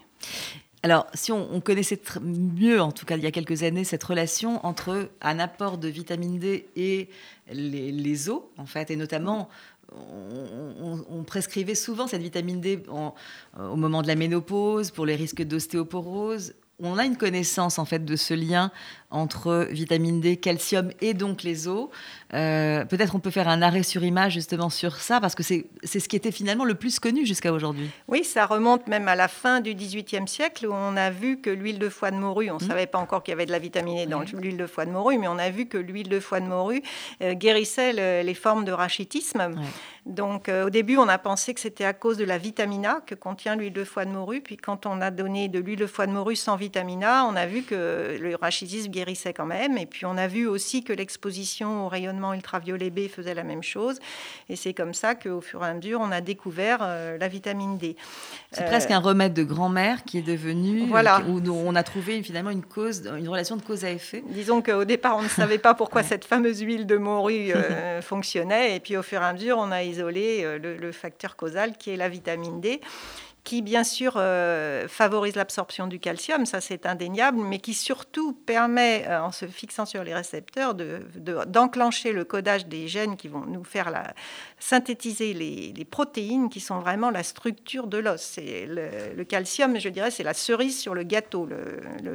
Alors, 0.83 1.07
si 1.15 1.33
on, 1.33 1.49
on 1.53 1.61
connaissait 1.61 2.01
mieux, 2.21 2.81
en 2.81 2.93
tout 2.93 3.07
cas 3.07 3.17
il 3.17 3.23
y 3.23 3.27
a 3.27 3.31
quelques 3.33 3.63
années, 3.63 3.85
cette 3.85 4.05
relation 4.05 4.65
entre 4.67 5.09
un 5.23 5.39
apport 5.39 5.79
de 5.79 5.89
vitamine 5.89 6.39
D 6.39 6.69
et 6.77 7.09
les, 7.51 7.91
les 7.91 8.29
os, 8.31 8.43
en 8.59 8.67
fait, 8.67 8.91
et 8.91 8.97
notamment, 8.97 9.49
on, 9.93 10.85
on- 10.85 11.05
on 11.09 11.23
prescrivait 11.25 11.75
souvent 11.75 12.07
cette 12.07 12.23
vitamine 12.23 12.61
D 12.61 12.83
en- 12.89 13.15
euh, 13.59 13.69
au 13.71 13.77
moment 13.77 14.03
de 14.03 14.09
la 14.09 14.15
ménopause 14.17 14.91
pour 14.91 15.07
les 15.07 15.17
risques 15.17 15.43
d'ostéoporose. 15.43 16.55
On 16.83 16.99
a 16.99 17.05
une 17.07 17.17
connaissance 17.17 17.79
en 17.79 17.87
fait 17.87 18.05
de 18.05 18.17
ce 18.17 18.35
lien 18.35 18.71
entre 19.11 19.67
vitamine 19.71 20.21
D, 20.21 20.37
calcium 20.37 20.91
et 21.01 21.15
donc 21.15 21.43
les 21.43 21.69
os. 21.69 21.89
Euh, 22.35 22.85
Peut-être 22.85 23.15
on 23.15 23.19
peut 23.19 23.31
faire 23.31 23.49
un 23.49 23.63
arrêt 23.63 23.83
sur 23.83 24.05
image 24.05 24.35
justement 24.35 24.69
sur 24.69 24.97
ça 24.97 25.19
parce 25.21 25.35
que 25.35 25.43
c'est 25.43 25.65
ce 25.85 26.07
qui 26.09 26.17
était 26.17 26.33
finalement 26.33 26.65
le 26.67 26.75
plus 26.75 26.99
connu 26.99 27.25
jusqu'à 27.25 27.53
aujourd'hui. 27.53 27.89
Oui, 28.09 28.25
ça 28.25 28.45
remonte 28.45 28.89
même 28.89 29.09
à 29.09 29.15
la 29.15 29.29
fin 29.29 29.61
du 29.61 29.75
XVIIIe 29.75 30.27
siècle 30.29 30.67
où 30.67 30.73
on 30.75 30.97
a 30.99 31.09
vu 31.11 31.41
que 31.41 31.49
l'huile 31.49 31.79
de 31.79 31.89
foie 31.89 32.11
de 32.11 32.17
morue, 32.17 32.51
on 32.51 32.59
ne 32.59 32.61
savait 32.69 32.87
pas 32.87 32.99
encore 32.99 33.23
qu'il 33.23 33.33
y 33.33 33.35
avait 33.37 33.47
de 33.47 33.53
la 33.53 33.59
vitamine 33.59 34.05
E 34.05 34.07
dans 34.07 34.21
Oui. 34.21 34.27
l'huile 34.35 34.57
de 34.59 34.67
foie 34.67 34.85
de 34.85 34.91
morue, 34.91 35.17
mais 35.19 35.29
on 35.29 35.39
a 35.39 35.49
vu 35.49 35.67
que 35.67 35.79
l'huile 35.79 36.11
de 36.11 36.21
foie 36.21 36.41
de 36.41 36.47
morue 36.47 36.83
euh, 37.23 37.33
guérissait 37.35 37.93
le- 37.95 38.27
les 38.27 38.35
formes 38.35 38.65
de 38.67 38.73
rachitisme. 38.73 39.55
Donc 40.07 40.49
au 40.49 40.71
début, 40.71 40.97
on 40.97 41.09
a 41.09 41.19
pensé 41.19 41.53
que 41.53 41.61
c'était 41.61 41.85
à 41.85 41.93
cause 41.93 42.17
de 42.17 42.25
la 42.25 42.39
vitamine 42.39 42.87
A 42.87 43.03
que 43.05 43.15
contient 43.15 43.57
l'huile 43.57 43.73
de 43.73 43.85
foie 43.85 44.05
de 44.05 44.11
morue. 44.11 44.41
Puis 44.41 44.57
quand 44.57 44.87
on 44.87 45.01
a 45.01 45.11
donné 45.11 45.49
de 45.49 45.59
l'huile 45.59 45.79
de 45.79 45.87
foie 45.87 46.07
de 46.07 46.13
morue 46.13 46.37
sans 46.37 46.57
vitamine 46.57 47.05
A, 47.05 47.25
on 47.25 47.35
a 47.35 47.47
vu 47.47 47.63
que 47.63 48.17
le 48.21 48.37
rachidisme 48.37 48.91
guérissait 48.91 49.33
quand 49.33 49.47
même. 49.47 49.77
Et 49.79 49.87
puis 49.87 50.07
on 50.07 50.17
a 50.17 50.29
vu 50.29 50.47
aussi 50.47 50.85
que 50.85 50.93
l'exposition 50.93 51.87
au 51.87 51.89
rayonnement 51.89 52.35
ultraviolet 52.35 52.91
B 52.91 53.09
faisait 53.09 53.35
la 53.35 53.43
même 53.43 53.63
chose. 53.63 53.99
Et 54.49 54.57
c'est 54.57 54.75
comme 54.75 54.95
ça 54.95 55.15
qu'au 55.15 55.41
fur 55.41 55.65
et 55.65 55.69
à 55.69 55.75
mesure, 55.75 56.01
on 56.01 56.13
a 56.13 56.21
découvert 56.21 56.79
la 56.81 57.29
vitamine 57.29 57.77
D. 57.77 57.97
C'est 58.53 58.67
presque 58.67 58.91
un 58.91 59.01
remède 59.01 59.35
de 59.35 59.43
grand-mère 59.43 60.05
qui 60.05 60.19
est 60.19 60.23
devenu, 60.23 60.87
voilà. 60.87 61.21
où 61.29 61.41
on 61.49 61.75
a 61.75 61.83
trouvé 61.83 62.23
finalement 62.23 62.51
une 62.51 62.65
cause, 62.65 63.11
une 63.19 63.29
relation 63.29 63.57
de 63.57 63.63
cause 63.63 63.85
à 63.85 63.91
effet. 63.91 64.23
Disons 64.29 64.63
qu'au 64.63 64.85
départ, 64.85 65.17
on 65.17 65.23
ne 65.23 65.29
savait 65.29 65.59
pas 65.59 65.75
pourquoi 65.75 66.03
cette 66.05 66.25
fameuse 66.25 66.61
huile 66.61 66.87
de 66.87 66.97
morue 66.97 67.53
euh, 67.55 68.01
fonctionnait, 68.03 68.77
et 68.77 68.81
puis 68.81 68.97
au 68.97 69.03
fur 69.03 69.21
et 69.21 69.25
à 69.25 69.33
mesure, 69.33 69.59
on 69.59 69.71
a 69.71 69.83
isolé 69.97 70.43
euh, 70.45 70.59
le, 70.59 70.93
facteur 70.93 71.37
causal 71.37 71.77
qui 71.77 71.91
est 71.91 71.97
la 71.97 72.09
vitamine 72.09 72.61
D 72.61 72.81
qui 73.47 73.63
bien 73.63 73.85
sûr 73.85 74.15
euh, 74.17 74.89
favorise 74.89 75.37
l'absorption 75.37 75.87
du 75.87 76.01
calcium, 76.01 76.47
ça 76.47 76.61
c'est 76.61 76.85
indéniable, 76.85 77.39
mais 77.39 77.61
qui 77.61 77.75
surtout 77.75 78.33
permet, 78.33 79.05
euh, 79.07 79.23
en 79.23 79.31
se 79.31 79.47
fixant 79.47 79.87
sur 79.87 80.03
les 80.03 80.13
récepteurs, 80.13 80.75
d'enclencher 80.75 82.11
le 82.11 82.25
codage 82.25 82.67
des 82.67 82.89
gènes 82.89 83.17
qui 83.17 83.29
vont 83.29 83.45
nous 83.47 83.63
faire 83.63 83.91
la, 83.91 84.15
synthétiser 84.59 85.33
les, 85.33 85.85
protéines 85.85 86.49
qui 86.49 86.59
sont 86.59 86.81
vraiment 86.81 87.11
la 87.11 87.23
structure 87.23 87.87
de 87.87 87.99
l'os. 87.99 88.21
C'est 88.21 88.67
le, 88.67 89.23
calcium, 89.23 89.79
je 89.79 89.91
dirais, 89.91 90.11
c'est 90.11 90.25
la 90.25 90.35
cerise 90.35 90.77
sur 90.77 90.93
le 90.93 91.05
gâteau. 91.05 91.49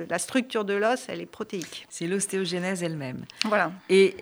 la 0.09 0.19
structure 0.19 0.65
de 0.65 0.73
l'os, 0.73 1.05
elle 1.07 1.21
est 1.21 1.25
protéique. 1.25 1.87
C'est 1.89 2.07
l'ostéogénèse 2.07 2.83
elle-même. 2.83 3.23
Voilà. 3.45 3.71
Et 3.87 4.17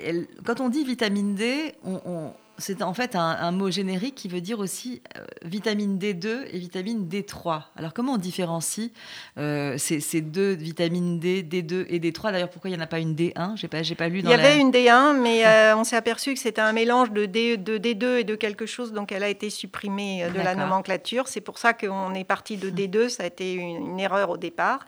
quand 0.46 0.62
on 0.62 0.70
dit 0.70 0.84
vitamine 0.86 1.34
D, 1.34 1.74
on 1.84 2.34
c'est 2.60 2.82
en 2.82 2.94
fait 2.94 3.16
un, 3.16 3.52
mot 3.52 3.72
générique 3.72 4.16
qui 4.16 4.28
veut 4.28 4.42
dire 4.42 4.60
aussi 4.60 5.02
euh, 5.18 5.26
vitamine 5.44 5.98
D2 5.98 6.46
et 6.52 6.60
vitamine 6.60 7.08
D3. 7.08 7.64
Alors 7.76 7.94
comment 7.94 8.14
on 8.14 8.18
différencie 8.18 8.92
euh, 9.38 9.78
ces, 9.78 10.22
deux 10.22 10.54
vitamines 10.54 11.20
D, 11.20 11.44
D2 11.44 11.86
et 11.90 12.00
D3 12.00 12.32
D'ailleurs, 12.32 12.50
pourquoi 12.50 12.70
il 12.70 12.74
n'y 12.74 12.80
en 12.80 12.84
a 12.84 12.88
pas 12.88 13.00
une 13.00 13.16
D1 13.16 13.56
J'ai 13.56 13.68
pas, 13.68 13.82
pas 13.98 14.10
lu. 14.10 14.22
Dans 14.22 14.30
il 14.30 14.32
y 14.32 14.40
avait 14.40 14.60
une 14.60 14.72
D1, 14.72 15.20
mais 15.20 15.46
euh, 15.46 15.76
on 15.76 15.84
s'est 15.84 15.96
aperçu 15.96 16.34
que 16.34 16.40
c'était 16.40 16.62
un 16.62 16.74
mélange 16.74 17.12
de, 17.12 17.26
D, 17.26 17.58
de 17.58 17.78
D2 17.78 18.20
et 18.20 18.24
de 18.24 18.36
quelque 18.36 18.66
chose, 18.66 18.94
donc 18.94 19.12
elle 19.12 19.24
a 19.24 19.30
été 19.30 19.50
supprimée 19.50 20.28
de 20.30 20.42
la 20.42 20.56
nomenclature. 20.56 21.28
C'est 21.28 21.42
pour 21.42 21.58
ça 21.58 21.74
qu'on 21.74 22.14
est 22.14 22.24
parti 22.24 22.58
de 22.58 22.70
D2. 22.70 23.10
Ça 23.10 23.24
a 23.24 23.26
été 23.26 23.54
une 23.54 24.00
erreur 24.00 24.30
au 24.30 24.38
départ. 24.38 24.86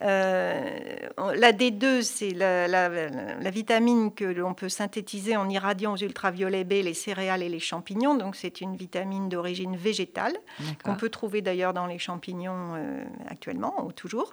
La 0.00 1.52
D2, 1.52 2.02
c'est 2.02 2.30
la, 2.30 2.88
vitamine 3.50 4.12
que 4.12 4.24
l'on 4.24 4.54
peut 4.54 4.68
synthétiser 4.68 5.36
en 5.36 5.48
irradiant 5.48 5.94
aux 5.94 5.96
ultraviolets 5.96 6.64
B 6.64 6.74
les 6.84 6.94
céréales 7.06 7.42
et 7.42 7.48
les 7.48 7.60
champignons. 7.60 8.16
Donc 8.16 8.34
c'est 8.36 8.60
une 8.60 8.76
vitamine 8.76 9.28
d'origine 9.28 9.76
végétale 9.76 10.34
qu'on 10.82 10.96
peut 10.96 11.08
trouver 11.08 11.40
d'ailleurs 11.40 11.72
dans 11.72 11.86
les 11.86 11.98
champignons 11.98 12.74
euh, 12.74 13.04
actuellement 13.28 13.84
ou 13.84 13.92
toujours. 13.92 14.32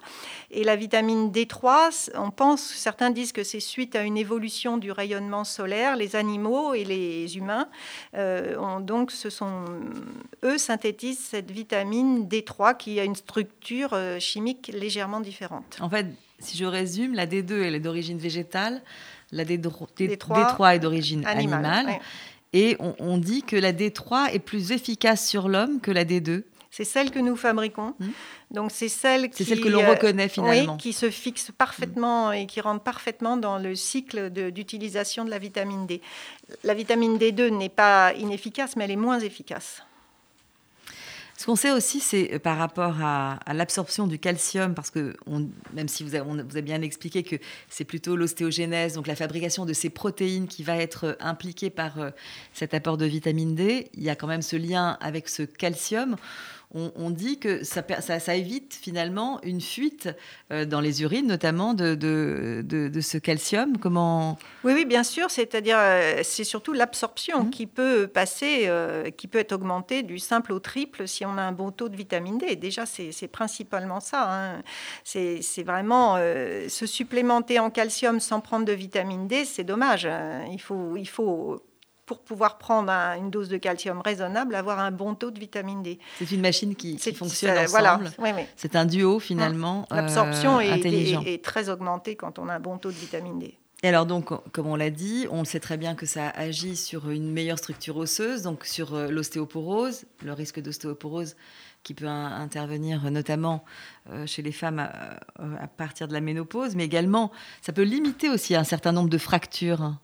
Et 0.50 0.64
la 0.64 0.76
vitamine 0.76 1.30
D3, 1.30 2.10
on 2.16 2.30
pense, 2.30 2.62
certains 2.62 3.10
disent 3.10 3.32
que 3.32 3.44
c'est 3.44 3.60
suite 3.60 3.94
à 3.94 4.02
une 4.02 4.16
évolution 4.16 4.76
du 4.76 4.90
rayonnement 4.90 5.44
solaire. 5.44 5.96
Les 5.96 6.16
animaux 6.16 6.74
et 6.74 6.84
les 6.84 7.36
humains, 7.36 7.68
euh, 8.16 8.56
ont, 8.58 8.80
donc 8.80 9.12
ce 9.12 9.30
sont 9.30 9.64
eux 10.44 10.58
synthétisent 10.58 11.24
cette 11.24 11.50
vitamine 11.50 12.26
D3 12.26 12.76
qui 12.76 12.98
a 12.98 13.04
une 13.04 13.14
structure 13.14 13.96
chimique 14.18 14.70
légèrement 14.74 15.20
différente. 15.20 15.78
En 15.80 15.88
fait, 15.88 16.06
si 16.40 16.58
je 16.58 16.64
résume, 16.64 17.14
la 17.14 17.26
D2 17.26 17.62
elle 17.62 17.74
est 17.74 17.80
d'origine 17.80 18.18
végétale, 18.18 18.82
la 19.32 19.44
D3, 19.44 20.74
est 20.74 20.78
d'origine 20.78 21.26
animale. 21.26 22.00
Et 22.54 22.76
on, 22.78 23.18
dit 23.18 23.42
que 23.42 23.56
la 23.56 23.72
D3 23.72 24.30
est 24.32 24.38
plus 24.38 24.70
efficace 24.70 25.26
sur 25.26 25.48
l'homme 25.48 25.80
que 25.80 25.90
la 25.90 26.04
D2. 26.04 26.44
C'est 26.70 26.84
celle 26.84 27.10
que 27.10 27.18
nous 27.18 27.34
fabriquons. 27.34 27.94
Hmm. 27.98 28.10
Donc 28.52 28.70
c'est 28.70 28.88
celle 28.88 29.28
qui, 29.28 29.44
celle 29.44 29.60
que 29.60 29.68
l'on 29.68 29.84
reconnaît 29.84 30.28
finalement, 30.28 30.76
qui 30.76 30.92
se 30.92 31.10
fixe 31.10 31.50
parfaitement 31.56 32.30
et 32.30 32.46
qui 32.46 32.60
rentre 32.60 32.84
parfaitement 32.84 33.36
dans 33.36 33.58
le 33.58 33.74
cycle 33.74 34.30
d'utilisation 34.30 35.24
de, 35.24 35.28
de 35.28 35.32
la 35.32 35.40
vitamine 35.40 35.86
D. 35.86 36.00
La 36.62 36.74
vitamine 36.74 37.18
D2 37.18 37.48
n'est 37.48 37.68
pas 37.68 38.12
inefficace, 38.14 38.76
mais 38.76 38.84
elle 38.84 38.92
est 38.92 38.96
moins 38.96 39.18
efficace. 39.18 39.82
Ce 41.36 41.46
qu'on 41.46 41.56
sait 41.56 41.72
aussi, 41.72 41.98
c'est 41.98 42.34
euh, 42.34 42.38
par 42.38 42.58
rapport 42.58 42.96
à, 43.02 43.40
l'absorption 43.52 44.06
du 44.06 44.18
calcium, 44.18 44.74
parce 44.74 44.90
que 44.90 45.16
même 45.72 45.88
si 45.88 46.04
vous 46.04 46.14
avez, 46.14 46.24
vous 46.24 46.38
avez 46.38 46.62
bien 46.62 46.80
expliqué 46.82 47.22
que 47.22 47.36
c'est 47.68 47.84
plutôt 47.84 48.14
l'ostéogénèse, 48.14 48.94
donc 48.94 49.06
la 49.06 49.16
fabrication 49.16 49.66
de 49.66 49.72
ces 49.72 49.90
protéines 49.90 50.46
qui 50.46 50.62
va 50.62 50.76
être 50.76 51.04
euh, 51.04 51.14
impliquée 51.20 51.70
par 51.70 51.98
euh, 51.98 52.10
cet 52.52 52.72
apport 52.72 52.96
de 52.96 53.04
vitamine 53.04 53.54
D, 53.54 53.90
il 53.94 54.04
y 54.04 54.10
a 54.10 54.16
quand 54.16 54.28
même 54.28 54.42
ce 54.42 54.56
lien 54.56 54.96
avec 55.00 55.28
ce 55.28 55.42
calcium 55.42 56.16
on, 56.74 57.10
dit 57.10 57.38
que 57.38 57.62
ça, 57.62 58.34
évite 58.34 58.74
finalement 58.74 59.40
une 59.42 59.60
fuite 59.60 60.08
euh, 60.50 60.64
dans 60.64 60.80
les 60.80 61.02
urines, 61.02 61.26
notamment 61.26 61.72
de, 61.72 61.96
ce 63.00 63.18
calcium. 63.18 63.78
Comment 63.78 64.38
Oui, 64.64 64.72
oui, 64.74 64.84
bien 64.84 65.04
sûr. 65.04 65.30
C'est-à-dire, 65.30 65.76
euh, 65.78 66.20
c'est 66.24 66.44
surtout 66.44 66.72
l'absorption 66.72 67.44
mmh. 67.44 67.50
qui 67.50 67.66
peut 67.66 68.08
passer, 68.08 68.64
euh, 68.66 69.10
qui 69.10 69.28
peut 69.28 69.38
être 69.38 69.52
augmentée 69.52 70.02
du 70.02 70.18
simple 70.18 70.52
au 70.52 70.58
triple 70.58 71.06
si 71.06 71.24
on 71.24 71.38
a 71.38 71.42
un 71.42 71.52
bon 71.52 71.70
taux 71.70 71.88
de 71.88 71.96
vitamine 71.96 72.38
D. 72.38 72.56
déjà, 72.56 72.86
c'est 72.86 73.28
principalement 73.28 74.00
ça. 74.00 74.26
Hein. 74.28 74.62
C'est 75.04 75.62
vraiment 75.64 76.16
se 76.16 76.86
supplémenter 76.86 77.58
en 77.58 77.70
calcium 77.70 78.18
sans 78.20 78.40
prendre 78.40 78.64
de 78.64 78.72
vitamine 78.72 79.28
D, 79.28 79.44
c'est 79.44 79.64
dommage. 79.64 80.08
Il 80.50 80.60
faut, 80.60 80.96
il 80.96 81.08
faut 81.08 81.62
pour 82.06 82.20
pouvoir 82.20 82.58
prendre 82.58 82.90
une 82.90 83.30
dose 83.30 83.48
de 83.48 83.56
calcium 83.56 84.00
raisonnable, 84.00 84.54
avoir 84.54 84.78
un 84.78 84.90
bon 84.90 85.14
taux 85.14 85.30
de 85.30 85.38
vitamine 85.38 85.82
D. 85.82 85.98
C'est 86.18 86.30
une 86.30 86.40
machine 86.40 86.74
qui, 86.74 86.98
fonctionne 87.14 87.58
ensemble. 87.58 88.10
C'est 88.56 88.76
un 88.76 88.84
duo 88.84 89.18
finalement. 89.18 89.86
L'absorption 89.90 90.58
euh, 90.58 90.62
est, 90.62 91.42
très 91.42 91.68
augmentée 91.68 92.16
quand 92.16 92.38
on 92.38 92.48
a 92.48 92.54
un 92.54 92.60
bon 92.60 92.78
taux 92.78 92.90
de 92.90 92.96
vitamine 92.96 93.38
D. 93.38 93.58
Et 93.82 93.88
alors 93.88 94.06
donc, 94.06 94.30
comme 94.52 94.66
on 94.66 94.76
l'a 94.76 94.90
dit, 94.90 95.26
on 95.30 95.44
sait 95.44 95.60
très 95.60 95.76
bien 95.76 95.94
que 95.94 96.06
ça 96.06 96.30
agit 96.30 96.76
sur 96.76 97.10
une 97.10 97.30
meilleure 97.30 97.58
structure 97.58 97.96
osseuse, 97.98 98.42
donc 98.42 98.64
sur 98.64 98.94
euh, 98.94 99.08
l'ostéoporose, 99.08 100.04
le 100.22 100.32
risque 100.32 100.60
d'ostéoporose 100.60 101.36
qui 101.82 101.92
peut 101.92 102.08
intervenir 102.08 103.10
notamment 103.10 103.62
euh, 104.10 104.26
chez 104.26 104.40
les 104.40 104.52
femmes 104.52 104.78
à, 104.78 105.66
partir 105.68 106.08
de 106.08 106.14
la 106.14 106.22
ménopause, 106.22 106.74
mais 106.74 106.84
également 106.84 107.30
ça 107.60 107.74
peut 107.74 107.82
limiter 107.82 108.30
aussi 108.30 108.54
un 108.54 108.64
certain 108.64 108.92
nombre 108.92 109.10
de 109.10 109.18
fractures. 109.18 109.94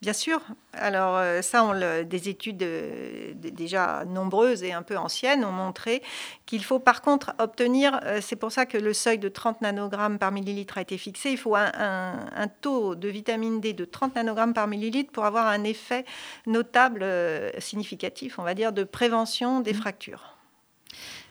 Bien 0.00 0.12
sûr. 0.12 0.40
Alors 0.72 1.16
euh, 1.16 1.42
ça, 1.42 1.64
on 1.64 2.04
des 2.04 2.28
études 2.28 2.62
euh, 2.62 3.32
déjà 3.34 4.04
nombreuses 4.04 4.62
et 4.62 4.72
un 4.72 4.82
peu 4.82 4.96
anciennes 4.96 5.44
ont 5.44 5.52
montré 5.52 6.02
qu'il 6.46 6.64
faut 6.64 6.78
par 6.78 7.02
contre 7.02 7.34
obtenir, 7.38 8.00
euh, 8.04 8.20
c'est 8.22 8.36
pour 8.36 8.52
ça 8.52 8.66
que 8.66 8.78
le 8.78 8.92
seuil 8.94 9.18
de 9.18 9.28
30 9.28 9.60
nanogrammes 9.60 10.18
par 10.18 10.32
millilitre 10.32 10.78
a 10.78 10.80
été 10.80 10.96
fixé, 10.98 11.30
il 11.30 11.38
faut 11.38 11.56
un, 11.56 11.70
un 11.74 12.48
taux 12.48 12.94
de 12.94 13.08
vitamine 13.08 13.60
D 13.60 13.74
de 13.74 13.84
30 13.84 14.16
nanogrammes 14.16 14.54
par 14.54 14.66
millilitre 14.66 15.12
pour 15.12 15.24
avoir 15.24 15.46
un 15.46 15.64
effet 15.64 16.04
notable, 16.46 17.04
significatif, 17.58 18.38
on 18.38 18.42
va 18.42 18.54
dire, 18.54 18.72
de 18.72 18.84
prévention 18.84 19.60
des 19.60 19.72
mmh. 19.72 19.76
fractures. 19.76 20.31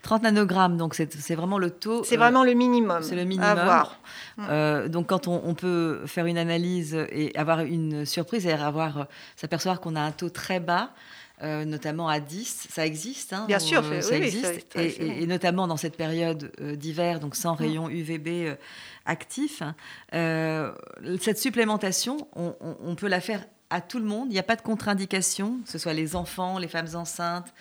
30 0.01 0.24
nanogrammes, 0.24 0.77
donc 0.77 0.96
c'est 0.96 1.36
vraiment 1.36 1.58
le 1.58 1.70
taux. 1.70 2.03
C'est 2.03 2.17
vraiment 2.17 2.43
le 2.43 2.53
minimum. 2.53 3.03
C'est 3.03 3.15
le 3.15 3.24
minimum. 3.24 3.46
À 3.46 3.51
avoir. 3.51 4.00
Euh, 4.39 4.88
donc 4.88 5.08
quand 5.08 5.27
on, 5.27 5.53
peut 5.53 6.01
faire 6.08 6.25
une 6.25 6.38
analyse 6.38 6.96
et 7.12 7.31
avoir 7.36 7.60
une 7.60 8.05
surprise, 8.05 8.48
et 8.48 8.53
avoir 8.53 9.08
s'apercevoir 9.36 9.79
qu'on 9.79 9.96
a 9.96 10.01
un 10.01 10.12
taux 10.12 10.29
très 10.29 10.60
bas. 10.60 10.91
Euh, 11.43 11.65
notamment 11.65 12.08
à 12.08 12.20
10, 12.20 12.67
ça 12.70 12.86
existe. 12.86 13.34
Hein, 13.34 13.46
Bien 13.48 13.58
sûr, 13.58 13.84
ça 14.01 14.15
existe. 14.15 14.75
et, 14.75 15.25
notamment 15.25 15.65
dans 15.65 15.77
cette 15.77 15.98
période 15.98 16.51
euh, 16.62 16.75
d'hiver, 16.75 17.20
donc 17.20 17.36
sans 17.36 17.53
mm. 17.53 17.58
rayons 17.58 17.89
UVB 17.89 18.55
actifs. 19.08 19.63
cette 20.12 21.39
supplémentation, 21.39 22.27
on, 22.36 22.96
peut 22.96 23.08
la 23.08 23.22
faire 23.22 23.43
à 23.72 23.82
tout 23.82 23.98
le 23.98 24.06
monde 24.06 24.28
Il 24.30 24.34
n'y 24.34 24.40
a 24.40 24.44
pas 24.44 24.56
de 24.56 24.62
contre-indication, 24.62 25.60
que 25.66 25.72
ce 25.72 25.80
soit 25.80 25.94
les 25.94 26.16
enfants, 26.16 26.60
les 26.60 26.68
femmes 26.68 26.90
enceintes 26.94 27.51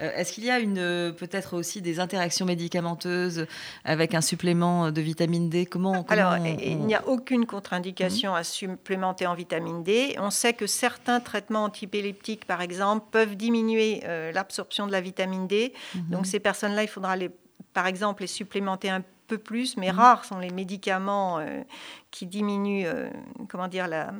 euh, 0.00 0.10
Est-ce 0.14 0.32
qu'il 0.32 0.44
y 0.44 0.50
a 0.50 0.58
une, 0.58 1.14
peut-être 1.16 1.56
aussi 1.56 1.80
des 1.80 2.00
interactions 2.00 2.44
médicamenteuses 2.44 3.46
avec 3.84 4.14
un 4.14 4.20
supplément 4.20 4.90
de 4.90 5.00
vitamine 5.00 5.48
D? 5.48 5.64
Comment, 5.64 6.04
Alors, 6.08 6.36
il 6.36 6.78
n'y 6.78 6.94
a 6.94 7.06
aucune 7.06 7.46
contre-indication 7.46 8.34
à 8.34 8.44
supplémenter 8.44 9.26
en 9.26 9.34
vitamine 9.34 9.82
D. 9.82 10.16
On 10.18 10.30
sait 10.30 10.52
que 10.52 10.66
certains 10.66 11.20
traitements 11.20 11.64
antipéleptiques, 11.64 12.44
par 12.44 12.60
exemple, 12.60 13.06
peuvent 13.10 13.36
diminuer 13.36 14.02
euh, 14.04 14.32
l'absorption 14.32 14.86
de 14.86 14.92
la 14.92 15.00
vitamine 15.00 15.46
D. 15.46 15.72
Mhm. 15.94 16.02
Donc, 16.10 16.26
ces 16.26 16.40
personnes-là, 16.40 16.82
il 16.82 16.88
faudra 16.88 17.16
les, 17.16 17.30
par 17.72 17.86
exemple 17.86 18.22
les 18.22 18.26
supplémenter 18.26 18.90
un 18.90 19.02
peu 19.30 19.38
plus, 19.38 19.76
mais 19.76 19.92
mhm. 19.92 19.98
rares 19.98 20.24
sont 20.24 20.40
les 20.40 20.50
médicaments 20.50 21.38
euh, 21.38 21.62
qui 22.10 22.26
diminuent, 22.26 22.86
euh, 22.86 23.08
comment 23.48 23.68
dire, 23.68 23.86
la, 23.86 24.10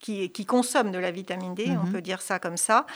qui, 0.00 0.30
qui 0.30 0.44
consomment 0.46 0.92
de 0.92 0.98
la 0.98 1.10
vitamine 1.10 1.54
D, 1.54 1.66
on 1.70 1.86
Mhm. 1.86 1.92
peut 1.92 2.00
dire 2.00 2.20
ça 2.22 2.38
comme 2.38 2.56
ça. 2.56 2.86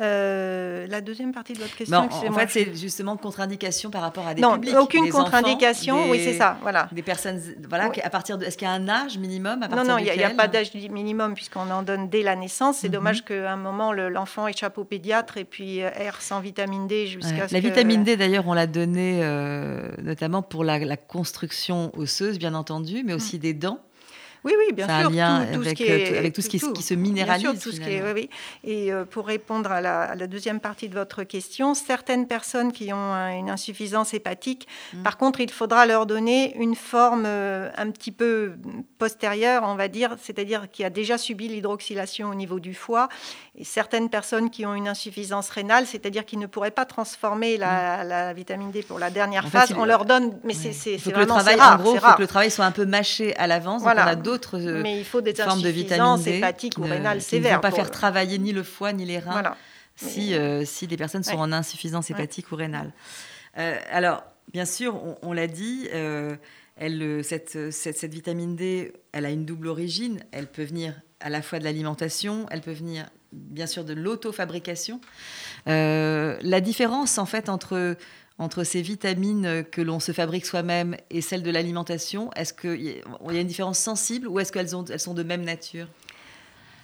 Euh, 0.00 0.86
la 0.88 1.02
deuxième 1.02 1.32
partie 1.32 1.52
de 1.52 1.58
votre 1.58 1.76
question, 1.76 2.00
Non, 2.00 2.08
en 2.08 2.32
fait, 2.32 2.46
je- 2.48 2.52
c'est 2.52 2.74
justement 2.74 3.16
contre-indication 3.18 3.90
par 3.90 4.00
rapport 4.00 4.26
à 4.26 4.32
des 4.32 4.40
non, 4.40 4.54
publics. 4.54 4.74
aucune 4.80 5.10
contre-indication, 5.10 6.10
oui, 6.10 6.18
c'est 6.24 6.32
ça, 6.38 6.56
voilà. 6.62 6.88
Des 6.92 7.02
personnes, 7.02 7.38
voilà, 7.68 7.90
Oui. 7.90 8.00
à 8.02 8.08
partir 8.08 8.38
de, 8.38 8.46
est-ce 8.46 8.56
qu'il 8.56 8.66
y 8.66 8.70
a 8.70 8.74
un 8.74 8.88
âge 8.88 9.18
minimum 9.18 9.62
à 9.62 9.68
Non, 9.68 9.76
partir 9.76 9.92
non, 9.92 9.98
il 9.98 10.04
n'y 10.16 10.24
a, 10.24 10.30
pas 10.30 10.48
d'âge 10.48 10.72
minimum 10.74 11.34
puisqu'on 11.34 11.70
en 11.70 11.82
donne 11.82 12.08
dès 12.08 12.22
la 12.22 12.36
naissance. 12.36 12.78
C'est 12.78 12.88
Mhm. 12.88 12.94
dommage 12.94 13.24
qu'à 13.24 13.52
un 13.52 13.56
moment, 13.56 13.92
le- 13.92 14.08
l'enfant 14.08 14.46
échappe 14.48 14.78
au 14.78 14.84
pédiatre 14.84 15.36
et 15.36 15.44
puis 15.44 15.82
euh, 15.82 15.90
erre 15.94 16.22
sans 16.22 16.40
vitamine 16.40 16.86
D 16.86 17.06
jusqu'à 17.06 17.32
Ouais. 17.34 17.46
La 17.50 17.60
que- 17.60 17.66
vitamine 17.66 18.02
D, 18.02 18.16
d'ailleurs, 18.16 18.48
on 18.48 18.54
l'a 18.54 18.66
donnée 18.66 19.20
euh, 19.22 19.90
notamment 20.02 20.40
pour 20.40 20.64
la, 20.64 20.78
la 20.78 20.96
construction 20.96 21.92
osseuse, 21.98 22.38
bien 22.38 22.54
entendu, 22.54 23.02
mais 23.04 23.12
aussi 23.12 23.38
des 23.38 23.52
dents. 23.52 23.78
Oui, 24.44 24.52
oui, 24.58 24.72
bien 24.74 24.88
a 24.88 24.96
un 24.96 25.00
sûr. 25.02 25.10
lien 25.10 25.46
tout, 25.46 25.54
tout 25.58 25.62
ce 25.62 25.66
avec, 25.68 25.76
qui 25.78 25.84
euh, 25.90 25.96
est, 25.98 26.18
avec 26.18 26.34
tout 26.34 26.42
ce 26.42 26.48
qui- 26.48 26.58
qui 26.72 26.82
se 26.82 26.94
minéralise, 26.94 27.42
Bien 27.44 27.52
sûr, 27.52 27.62
tout 27.62 27.70
ce 27.76 27.80
qui 27.80 27.86
est, 27.88 27.98
finalement. 27.98 28.12
oui, 28.14 28.28
oui. 28.64 28.70
Et 28.70 28.92
euh, 28.92 29.04
pour 29.04 29.26
répondre 29.26 29.70
à 29.70 29.80
la, 29.80 30.00
à 30.02 30.14
la 30.16 30.26
deuxième 30.26 30.58
partie 30.60 30.88
de 30.88 30.94
votre 30.94 31.22
question, 31.22 31.74
certaines 31.74 32.26
personnes 32.26 32.72
qui 32.72 32.92
ont 32.92 32.96
un- 32.96 33.36
une 33.36 33.50
insuffisance 33.50 34.14
hépatique, 34.14 34.66
Mm. 34.94 35.02
par 35.02 35.16
contre, 35.16 35.40
il 35.40 35.50
faudra 35.50 35.86
leur 35.86 36.06
donner 36.06 36.56
une 36.56 36.74
forme 36.74 37.24
euh, 37.26 37.70
un 37.76 37.90
petit 37.90 38.10
peu 38.12 38.52
postérieure, 38.98 39.62
on 39.66 39.74
va 39.74 39.88
dire, 39.88 40.16
c'est-à-dire 40.22 40.68
qui 40.70 40.84
a 40.84 40.90
déjà 40.90 41.18
subi 41.18 41.48
l'hydroxylation 41.48 42.28
au 42.30 42.34
niveau 42.34 42.60
du 42.60 42.74
foie. 42.74 43.08
Et 43.56 43.64
certaines 43.64 44.08
personnes 44.08 44.50
qui 44.50 44.64
ont 44.66 44.74
une 44.74 44.88
insuffisance 44.88 45.50
rénale, 45.50 45.86
c'est-à-dire 45.86 46.24
qui 46.24 46.36
ne 46.36 46.46
pourraient 46.46 46.70
pas 46.70 46.84
transformer 46.84 47.56
la, 47.58 48.02
la 48.04 48.32
vitamine 48.32 48.70
D 48.70 48.82
pour 48.82 48.98
la 48.98 49.10
dernière 49.10 49.44
Mm. 49.44 49.46
En 49.46 49.50
phase, 49.50 49.72
on 49.76 49.84
leur 49.84 50.04
donne, 50.04 50.38
mais 50.44 50.54
Ouais. 50.56 50.72
c'est 50.72 50.96
vraiment 50.96 51.34
rare, 51.36 51.78
en 51.78 51.82
gros, 51.82 51.94
il 51.94 51.98
faut 52.00 52.06
rare. 52.06 52.16
que 52.16 52.22
le 52.22 52.26
travail 52.28 52.50
soit 52.50 52.64
un 52.64 52.70
peu 52.70 52.84
mâché 52.86 53.34
à 53.36 53.46
l'avance. 53.46 53.82
Voilà. 53.82 54.14
Donc 54.14 54.14
on 54.14 54.20
a 54.20 54.22
d'autres 54.32 54.58
euh, 54.58 54.82
Mais 54.82 54.98
il 54.98 55.04
faut 55.04 55.20
des 55.20 55.34
formes 55.34 55.60
de 55.62 55.68
insuffisances 55.68 56.20
vitamine 56.20 56.24
D 56.24 56.38
hépatiques 56.38 56.78
ou 56.78 56.84
ne- 56.84 56.90
rénales 56.90 57.18
qui 57.18 57.24
ne 57.24 57.40
sévères. 57.42 57.54
vont 57.56 57.60
pas 57.60 57.70
faire 57.70 57.84
le- 57.84 57.90
travailler 57.90 58.38
ni 58.38 58.52
le 58.52 58.62
foie 58.62 58.92
ni 58.92 59.04
les 59.04 59.18
reins 59.18 59.32
Voilà. 59.32 59.56
si, 59.96 60.30
Mais- 60.30 60.36
euh, 60.38 60.64
si 60.64 60.86
les 60.86 60.96
personnes 60.96 61.22
sont 61.22 61.32
Ouais. 61.32 61.38
en 61.40 61.52
insuffisance 61.52 62.08
Ouais. 62.08 62.14
hépatique 62.16 62.50
ou 62.52 62.56
rénale. 62.56 62.92
Euh, 63.58 63.76
alors, 63.90 64.24
bien 64.52 64.64
sûr, 64.64 64.94
on, 64.94 65.16
on 65.22 65.32
l'a 65.32 65.46
dit, 65.46 65.88
euh, 65.94 66.36
elle, 66.76 67.22
cette, 67.22 67.70
cette, 67.70 67.96
cette 67.98 68.12
vitamine 68.14 68.56
D, 68.56 68.92
elle 69.12 69.26
a 69.26 69.30
une 69.30 69.44
double 69.44 69.68
origine. 69.68 70.20
Elle 70.32 70.46
peut 70.46 70.64
venir 70.64 70.94
à 71.20 71.28
la 71.30 71.42
fois 71.42 71.58
de 71.58 71.64
l'alimentation, 71.64 72.46
elle 72.50 72.62
peut 72.62 72.72
venir 72.72 73.04
bien 73.32 73.66
sûr 73.66 73.84
de 73.84 73.92
l'autofabrication. 73.94 75.00
Euh, 75.68 76.36
la 76.42 76.60
différence, 76.60 77.18
en 77.18 77.26
fait, 77.26 77.48
entre 77.48 77.96
entre 78.38 78.64
ces 78.64 78.82
vitamines 78.82 79.64
que 79.70 79.80
l'on 79.80 80.00
se 80.00 80.12
fabrique 80.12 80.46
soi-même 80.46 80.96
et 81.10 81.20
celles 81.20 81.42
de 81.42 81.50
l'alimentation, 81.50 82.30
est-ce 82.34 82.52
qu'il 82.52 82.82
y, 82.82 82.90
a- 82.90 83.32
une 83.40 83.46
différence 83.46 83.78
sensible 83.78 84.26
ou 84.28 84.40
est-ce 84.40 84.52
qu'elles 84.52 84.74
ont- 84.74 84.84
elles 84.84 85.00
sont 85.00 85.14
de 85.14 85.22
même 85.22 85.42
nature? 85.44 85.86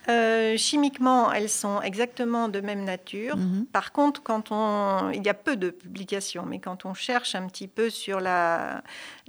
Euh, 0.09 0.57
chimiquement, 0.57 1.31
elles 1.33 1.51
sont 1.51 1.83
exactement 1.83 2.49
de 2.49 2.61
même 2.61 2.83
nature. 2.85 3.37
Mhm. 3.37 3.67
Par 3.67 3.93
contre, 3.93 4.23
quand 4.23 4.51
on, 4.51 5.11
il 5.11 5.23
y 5.23 5.29
a 5.29 5.35
peu 5.35 5.57
de 5.57 5.69
publications, 5.69 6.45
mais 6.47 6.61
quand 6.61 6.87
on 6.87 6.95
cherche 6.95 7.35
un 7.35 7.47
petit 7.47 7.69
peu 7.69 7.91
sur 7.91 8.19
la, 8.21 8.83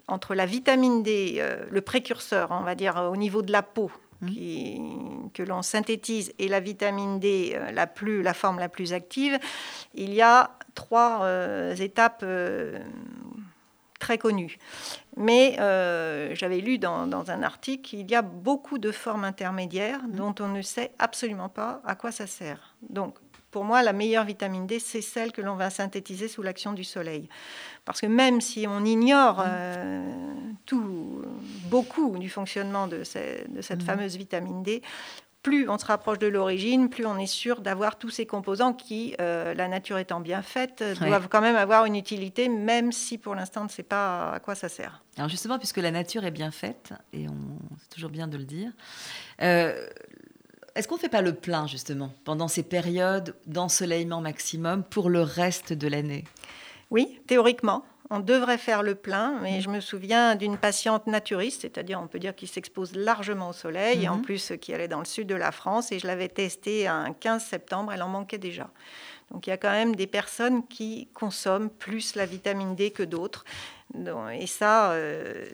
entre 0.08 0.36
la 0.36 0.46
vitamine 0.46 1.04
D, 1.04 1.36
euh, 1.40 1.66
le 1.70 1.82
précurseur, 1.82 2.50
on 2.52 2.62
va 2.64 2.76
dire 2.76 2.96
au 3.12 3.18
niveau 3.18 3.42
de 3.42 3.52
la 3.52 3.62
peau. 3.62 3.92
Qui- 4.28 4.82
que 5.34 5.44
l'on 5.44 5.62
synthétise, 5.62 6.34
et 6.40 6.48
la 6.48 6.60
vitamine 6.60 7.20
D, 7.20 7.54
euh, 7.56 7.72
la, 7.72 7.88
plus, 7.88 8.22
la 8.22 8.34
forme 8.34 8.60
la 8.60 8.70
plus 8.70 8.94
active, 8.94 9.40
il 9.94 10.14
y 10.14 10.22
a 10.22 10.52
trois 10.76 11.24
euh, 11.24 11.76
étapes 11.76 12.22
euh, 12.24 12.80
très 14.00 14.18
connues. 14.18 14.58
Mais 15.18 15.58
euh, 15.60 16.34
j'avais 16.36 16.60
lu 16.62 16.78
dans, 16.78 17.08
dans 17.08 17.32
un 17.32 17.44
article 17.44 17.84
qu'il 17.90 18.10
y 18.10 18.16
a 18.16 18.22
beaucoup 18.22 18.78
de 18.78 18.92
formes 18.92 19.24
intermédiaires 19.24 20.02
dont 20.08 20.34
on 20.40 20.48
ne 20.48 20.62
sait 20.62 20.92
absolument 21.00 21.50
pas 21.50 21.82
à 21.86 21.96
quoi 21.96 22.12
ça 22.12 22.28
sert. 22.28 22.76
Donc, 22.90 23.16
pour 23.52 23.64
moi, 23.64 23.82
la 23.84 23.94
meilleure 23.94 24.26
vitamine 24.26 24.68
D, 24.68 24.80
c'est 24.80 25.02
celle 25.02 25.32
que 25.32 25.42
l'on 25.42 25.56
va 25.56 25.70
synthétiser 25.70 26.28
sous 26.28 26.42
l'action 26.44 26.74
du 26.74 26.84
soleil. 26.84 27.28
Parce 27.86 28.02
que 28.02 28.08
même 28.08 28.42
si 28.42 28.66
on 28.68 28.86
ignore 28.86 29.42
euh, 29.44 30.12
tout, 30.66 31.24
beaucoup 31.70 32.18
du 32.18 32.30
fonctionnement 32.30 32.88
de, 32.88 33.04
ce- 33.04 33.48
de 33.50 33.62
cette 33.62 33.80
Mhm. 33.82 33.86
fameuse 33.86 34.18
vitamine 34.18 34.62
D, 34.64 34.82
plus 35.42 35.70
on 35.70 35.78
se 35.78 35.86
rapproche 35.86 36.20
de 36.20 36.28
l'origine, 36.28 36.90
plus 36.90 37.06
on 37.06 37.18
est 37.18 37.26
sûr 37.26 37.62
d'avoir 37.62 37.98
tous 37.98 38.10
ces 38.10 38.26
composants 38.26 38.74
qui, 38.74 39.16
euh, 39.22 39.54
la 39.54 39.70
nature 39.70 39.98
étant 39.98 40.20
bien 40.20 40.42
faite, 40.42 40.84
Ouais. 41.00 41.08
doivent 41.08 41.30
quand 41.30 41.40
même 41.40 41.56
avoir 41.56 41.86
une 41.86 41.96
utilité, 41.96 42.50
même 42.50 42.92
si 42.92 43.18
pour 43.18 43.36
l'instant 43.36 43.62
on 43.62 43.66
ne 43.66 43.70
sait 43.70 43.84
pas 43.84 44.34
à 44.34 44.40
quoi 44.42 44.54
ça 44.54 44.68
sert. 44.68 45.02
Alors 45.18 45.30
justement, 45.30 45.58
puisque 45.58 45.78
la 45.78 45.92
nature 45.92 46.26
est 46.26 46.32
bien 46.32 46.52
faite, 46.52 46.92
et 47.14 47.28
on, 47.30 47.38
c'est 47.80 47.90
toujours 47.90 48.10
bien 48.10 48.28
de 48.28 48.38
le 48.38 48.44
dire, 48.44 48.72
euh, 49.42 49.88
est-ce 50.80 50.88
qu'on 50.88 50.96
ne 50.96 51.02
fait 51.02 51.10
pas 51.10 51.22
le 51.22 51.34
plein 51.34 51.68
justement 51.68 52.14
pendant 52.24 52.48
ces 52.48 52.64
périodes 52.64 53.36
d'ensoleillement 53.48 54.22
maximum 54.22 54.86
pour 54.86 55.10
le 55.10 55.22
reste 55.22 55.74
de 55.74 55.90
l'année? 55.90 56.24
Oui, 56.90 57.20
théoriquement, 57.28 57.84
on 58.12 58.20
devrait 58.20 58.58
faire 58.58 58.82
le 58.82 58.96
plein, 58.96 59.40
mais 59.42 59.62
je 59.62 59.70
me 59.70 59.80
souviens 59.80 60.36
d'une 60.36 60.58
patiente 60.58 61.06
naturiste, 61.08 61.62
c'est-à-dire 61.62 62.00
on 62.02 62.08
peut 62.08 62.20
dire 62.20 62.36
qui 62.36 62.48
s'expose 62.48 62.96
largement 62.96 63.50
au 63.50 63.54
soleil, 63.54 64.04
et 64.04 64.10
en 64.10 64.16
Mhm. 64.16 64.22
plus 64.24 64.54
qui 64.60 64.74
allait 64.74 64.88
dans 64.88 65.00
le 65.00 65.06
sud 65.06 65.28
de 65.28 65.36
la 65.36 65.52
France, 65.52 65.92
et 65.92 66.00
je 66.00 66.08
l'avais 66.08 66.28
testée 66.28 66.88
un 66.88 67.14
15 67.14 67.44
septembre, 67.44 67.92
elle 67.94 68.02
en 68.02 68.08
manquait 68.10 68.38
déjà. 68.40 68.70
Donc 69.32 69.46
il 69.46 69.52
y 69.52 69.54
a 69.54 69.58
quand 69.58 69.70
même 69.72 69.96
des 69.96 70.08
personnes 70.08 70.66
qui 70.66 71.08
consomment 71.14 71.70
plus 71.70 72.16
la 72.16 72.26
vitamine 72.26 72.76
D 72.76 72.90
que 72.90 73.04
d'autres. 73.04 73.46
Et 74.34 74.48
ça, 74.48 74.92
euh, 74.92 75.46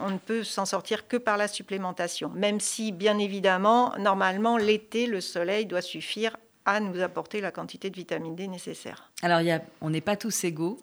on 0.00 0.10
ne 0.10 0.18
peut 0.18 0.42
s'en 0.44 0.64
sortir 0.66 1.06
que 1.08 1.16
par 1.18 1.36
la 1.38 1.48
supplémentation. 1.48 2.30
Même 2.34 2.60
si, 2.60 2.92
bien 2.92 3.18
évidemment, 3.18 3.94
normalement, 3.98 4.56
l'été, 4.58 5.06
le 5.06 5.20
soleil 5.22 5.64
doit 5.66 5.80
suffire 5.82 6.36
à 6.66 6.80
nous 6.80 7.00
apporter 7.00 7.40
la 7.40 7.50
quantité 7.50 7.88
de 7.88 7.96
vitamine 7.96 8.36
D 8.36 8.48
nécessaire. 8.48 9.10
Alors, 9.22 9.40
il 9.40 9.46
y 9.46 9.50
a, 9.50 9.62
on 9.80 9.88
n'est 9.90 10.02
pas 10.02 10.16
tous 10.16 10.44
égaux. 10.44 10.78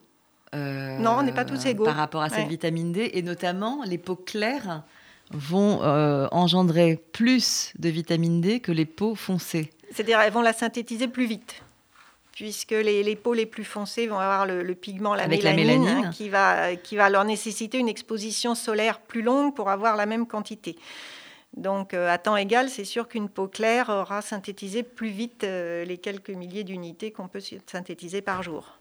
Euh, 0.55 0.97
Non, 0.99 1.17
on 1.19 1.23
n'est 1.23 1.33
pas 1.33 1.45
tous 1.45 1.65
égaux. 1.65 1.85
Par 1.85 1.95
rapport 1.95 2.21
à 2.21 2.29
cette 2.29 2.39
Ouais. 2.39 2.45
vitamine 2.47 2.91
D, 2.91 3.11
et 3.13 3.21
notamment 3.21 3.83
les 3.85 3.97
peaux 3.97 4.15
claires 4.15 4.83
vont 5.31 5.83
euh, 5.83 6.27
engendrer 6.31 7.03
plus 7.11 7.73
de 7.79 7.89
vitamine 7.89 8.39
D 8.41 8.59
que 8.59 8.71
les 8.71 8.85
peaux 8.85 9.15
foncées. 9.15 9.71
C'est-à-dire 9.91 10.19
elles 10.21 10.31
vont 10.31 10.41
la 10.41 10.53
synthétiser 10.53 11.07
plus 11.07 11.25
vite, 11.25 11.61
puisque 12.33 12.71
les, 12.71 13.03
les 13.03 13.15
peaux 13.15 13.33
les 13.33 13.45
plus 13.45 13.65
foncées 13.65 14.07
vont 14.07 14.19
avoir 14.19 14.45
le, 14.45 14.63
le 14.63 14.75
pigment, 14.75 15.15
la 15.15 15.23
Avec 15.23 15.43
la 15.43 15.53
mélanine, 15.53 16.05
hein, 16.05 16.11
qui, 16.11 16.29
va, 16.29 16.75
qui 16.75 16.95
va 16.95 17.09
leur 17.09 17.25
nécessiter 17.25 17.77
une 17.77 17.89
exposition 17.89 18.55
solaire 18.55 18.99
plus 18.99 19.21
longue 19.21 19.53
pour 19.53 19.69
avoir 19.69 19.95
la 19.95 20.05
même 20.05 20.27
quantité. 20.27 20.77
Donc, 21.55 21.93
euh, 21.93 22.09
à 22.09 22.17
temps 22.19 22.37
égal, 22.37 22.69
c'est 22.69 22.85
sûr 22.85 23.07
qu'une 23.07 23.29
peau 23.29 23.47
claire 23.47 23.89
aura 23.89 24.21
synthétisé 24.21 24.83
plus 24.83 25.09
vite 25.09 25.43
les 25.43 25.97
quelques 25.97 26.29
milliers 26.29 26.63
d'unités 26.63 27.11
qu'on 27.11 27.27
peut 27.27 27.41
synthétiser 27.65 28.21
par 28.21 28.43
jour. 28.43 28.77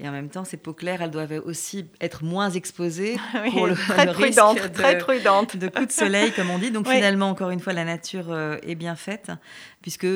Et 0.00 0.08
en 0.08 0.12
même 0.12 0.28
temps, 0.30 0.44
ces 0.44 0.56
peaux 0.56 0.72
claires, 0.72 1.00
elles 1.02 1.10
doivent 1.10 1.40
aussi 1.44 1.86
être 2.00 2.24
moins 2.24 2.50
exposées 2.50 3.16
Oui, 3.44 3.50
pour 3.52 3.66
le, 3.66 3.74
très 3.74 4.06
le 4.06 4.12
prudente, 4.12 4.58
risque 4.58 4.68
de, 4.72 4.74
très 4.74 4.98
prudente. 4.98 5.56
de 5.56 5.68
coups 5.68 5.86
de 5.88 5.92
soleil, 5.92 6.32
comme 6.32 6.50
on 6.50 6.58
dit. 6.58 6.70
Donc 6.70 6.86
Oui. 6.88 6.96
finalement, 6.96 7.28
encore 7.30 7.50
une 7.50 7.60
fois, 7.60 7.72
la 7.72 7.84
nature 7.84 8.26
euh, 8.30 8.56
est 8.62 8.74
bien 8.74 8.96
faite, 8.96 9.30
puisque 9.80 10.06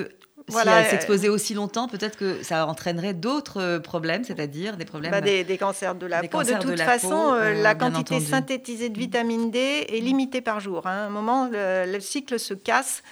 Voilà, 0.48 0.72
si 0.72 0.78
elle 0.78 0.84
euh, 0.86 0.90
s'exposait 0.90 1.28
aussi 1.28 1.54
longtemps, 1.54 1.86
peut-être 1.88 2.16
que 2.16 2.42
ça 2.42 2.66
entraînerait 2.66 3.14
d'autres 3.14 3.60
euh, 3.60 3.78
problèmes, 3.80 4.24
c'est-à-dire 4.24 4.76
des 4.76 4.84
problèmes. 4.86 5.10
Bah, 5.12 5.20
des, 5.20 5.44
des 5.44 5.58
cancers 5.58 5.94
de 5.94 6.06
la 6.06 6.22
peau. 6.22 6.42
De 6.42 6.52
toute 6.60 6.78
la 6.78 6.84
façon, 6.84 7.08
peau, 7.10 7.34
euh, 7.34 7.62
la 7.62 7.74
quantité 7.74 8.18
synthétisée 8.20 8.88
de 8.88 8.98
vitamine 8.98 9.50
D 9.50 9.86
est 9.88 10.00
limitée 10.00 10.40
par 10.40 10.58
jour. 10.60 10.86
hein. 10.86 10.90
À 10.90 11.06
un 11.06 11.10
moment, 11.10 11.48
le, 11.52 11.84
le 11.92 12.00
cycle 12.00 12.38
se 12.40 12.54
casse. 12.54 13.02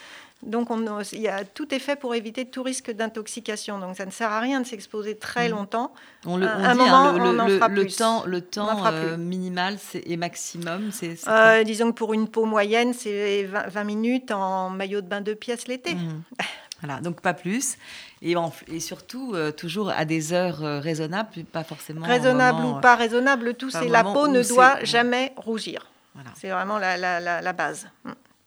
Donc, 0.47 0.71
on, 0.71 1.01
il 1.13 1.21
y 1.21 1.29
a, 1.29 1.45
tout 1.45 1.75
est 1.75 1.79
fait 1.79 1.97
pour 1.97 2.15
éviter 2.15 2.45
tout 2.45 2.63
risque 2.63 2.91
d'intoxication. 2.91 3.79
Donc, 3.79 3.97
ça 3.97 4.07
ne 4.07 4.11
sert 4.11 4.31
à 4.31 4.41
rien 4.41 4.61
de 4.61 4.67
s'exposer 4.67 5.17
très 5.17 5.49
Mm. 5.49 5.53
longtemps. 5.53 5.93
On 6.27 6.37
le 6.37 6.47
à 6.47 6.57
on 6.59 6.65
un 6.65 6.73
dit, 6.73 6.79
moment, 6.79 6.95
hein, 6.97 7.13
le, 7.19 7.25
on 7.25 7.33
le- 7.33 7.41
en 7.41 7.49
fera 7.49 7.69
le 7.69 7.83
plus. 7.83 7.97
temps, 7.97 8.25
le 8.27 8.41
temps 8.41 8.85
euh, 8.87 9.17
minimal 9.17 9.79
et 9.95 10.17
maximum, 10.17 10.91
c'est. 10.93 11.17
Euh, 11.29 11.65
disons 11.65 11.91
que 11.93 11.97
pour 11.97 12.15
une 12.15 12.29
peau 12.29 12.45
moyenne, 12.45 12.93
c'est 12.95 13.45
20, 13.45 13.69
20 13.69 13.85
minutes 13.85 14.31
en 14.31 14.71
maillot 14.71 15.01
de 15.01 15.07
bain 15.09 15.21
deux 15.21 15.35
pièces 15.35 15.67
l'été. 15.69 15.95
Mhm. 15.95 16.23
Voilà, 16.83 17.01
donc 17.01 17.23
pas 17.23 17.33
plus. 17.33 17.79
Et, 18.21 18.37
en- 18.37 18.53
et 18.69 18.79
surtout, 18.79 19.33
euh, 19.35 19.53
toujours 19.53 19.89
à 19.89 20.05
des 20.05 20.35
heures 20.35 20.63
euh, 20.63 20.81
raisonnables, 20.81 21.31
pas 21.51 21.65
forcément. 21.65 22.05
Raisonnable 22.05 22.59
moment, 22.59 22.75
ou 22.75 22.77
euh, 22.77 22.81
pas 22.81 22.95
raisonnable, 22.95 23.47
le 23.47 23.55
tout, 23.55 23.71
c'est 23.71 23.89
la 23.89 24.05
peau 24.05 24.29
ne 24.29 24.43
doit 24.43 24.75
ouais. 24.75 24.85
jamais 24.85 25.33
rougir. 25.37 25.87
voilà. 26.15 26.29
C'est 26.39 26.51
vraiment 26.51 26.77
la, 26.79 26.99
la- 26.99 27.21
la- 27.21 27.41
la 27.41 27.53
base. 27.55 27.89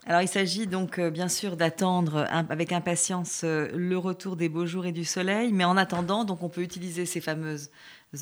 Alors, 0.09 0.21
il 0.21 0.29
s'agit 0.29 0.67
donc 0.67 0.99
euh, 0.99 1.09
bien 1.09 1.27
sûr 1.27 1.57
d'attendre 1.57 2.25
avec 2.31 2.71
impatience 2.71 3.41
euh, 3.43 3.67
le 3.75 3.97
retour 3.97 4.37
des 4.37 4.47
beaux 4.47 4.65
jours 4.65 4.85
et 4.85 4.93
du 4.93 5.03
soleil, 5.03 5.51
mais 5.51 5.65
en 5.65 5.75
attendant, 5.75 6.23
donc 6.23 6.43
on 6.43 6.47
peut 6.47 6.61
utiliser 6.61 7.05
ces 7.05 7.19
fameuses 7.19 7.69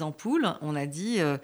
ampoules, 0.01 0.47
on 0.61 0.75
a 0.75 0.85
dit, 0.85 1.17
euh, 1.19 1.37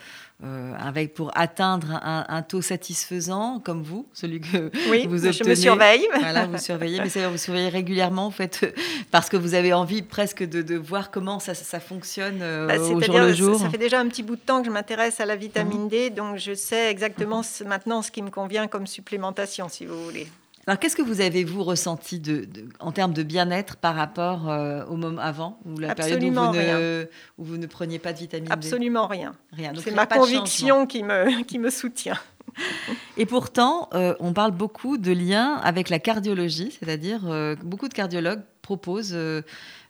euh, 0.44 0.74
avec 0.80 1.14
pour 1.14 1.32
atteindre 1.36 1.92
un, 2.04 2.26
un 2.28 2.42
taux 2.42 2.62
satisfaisant, 2.62 3.60
comme 3.60 3.84
vous, 3.84 4.08
celui 4.14 4.42
que 4.42 4.72
Oui, 4.90 5.06
vous 5.08 5.18
je 5.20 5.28
obtenez. 5.28 5.50
me 5.52 5.56
surveille. 5.56 6.08
Voilà, 6.20 6.46
vous 6.48 6.58
surveillez, 6.58 7.00
mais 7.00 7.28
vous 7.28 7.38
surveillez 7.38 7.70
régulièrement, 7.70 8.26
en 8.26 8.32
fait, 8.32 8.74
parce 9.12 9.30
que 9.30 9.38
vous 9.38 9.54
avez 9.54 9.74
envie 9.74 10.02
presque 10.02 10.44
de, 10.44 10.62
de 10.62 10.76
voir 10.78 11.12
comment 11.12 11.40
ça, 11.40 11.54
ça 11.54 11.80
fonctionne 11.80 12.40
euh, 12.42 12.68
Bah, 12.68 12.80
au 12.80 13.02
jour 13.02 13.18
le 13.20 13.28
ça- 13.30 13.34
jour. 13.34 13.60
Ça, 13.60 13.70
fait 13.70 13.78
déjà 13.78 14.00
un 14.00 14.08
petit 14.08 14.24
bout 14.24 14.36
de 14.36 14.42
temps 14.42 14.62
que 14.62 14.68
je 14.68 14.72
m'intéresse 14.72 15.20
à 15.20 15.26
la 15.26 15.36
vitamine 15.36 15.88
D, 15.88 16.10
donc 16.10 16.38
je 16.38 16.54
sais 16.54 16.90
exactement 16.92 17.44
ce- 17.44 17.64
maintenant 17.64 18.02
ce 18.02 18.12
qui 18.12 18.22
me 18.22 18.30
convient 18.30 18.68
comme 18.68 18.88
supplémentation, 18.88 19.70
si 19.70 19.86
vous 19.86 20.04
voulez. 20.04 20.28
Alors, 20.68 20.80
qu'est-ce 20.80 20.96
que 20.96 21.02
vous 21.02 21.22
avez, 21.22 21.44
vous, 21.44 21.64
ressenti 21.64 22.20
de, 22.20 22.48
en 22.80 22.92
termes 22.92 23.14
de 23.14 23.24
bien-être 23.24 23.78
par 23.78 23.96
rapport 23.96 24.48
euh, 24.48 24.86
au 24.86 24.96
moment 24.96 25.22
avant, 25.22 25.60
ou 25.66 25.80
la 25.80 25.96
période 25.96 26.24
où 26.24 26.28
vous, 26.28 26.54
ne, 26.54 27.08
où 27.40 27.44
vous, 27.44 27.58
ne, 27.58 27.66
preniez 27.66 27.98
pas 27.98 28.14
de 28.14 28.20
vitamine 28.20 28.52
Absolument 28.52 29.08
rien. 29.08 29.34
Rien. 29.52 29.74
C'est 29.84 29.92
ma 29.92 30.06
conviction 30.06 30.86
qui 30.86 31.04
me, 31.04 31.44
qui 31.44 31.58
me 31.58 31.72
soutient. 31.72 32.20
Et 33.18 33.26
pourtant, 33.26 33.90
euh, 33.94 34.14
on 34.20 34.34
parle 34.34 34.52
beaucoup 34.52 34.98
de 34.98 35.12
liens 35.12 35.56
avec 35.64 35.90
la 35.90 36.00
cardiologie, 36.00 36.78
c'est-à-dire 36.80 37.22
euh, 37.26 37.56
beaucoup 37.64 37.88
de 37.88 37.94
cardiologues 37.94 38.42
proposent 38.62 39.18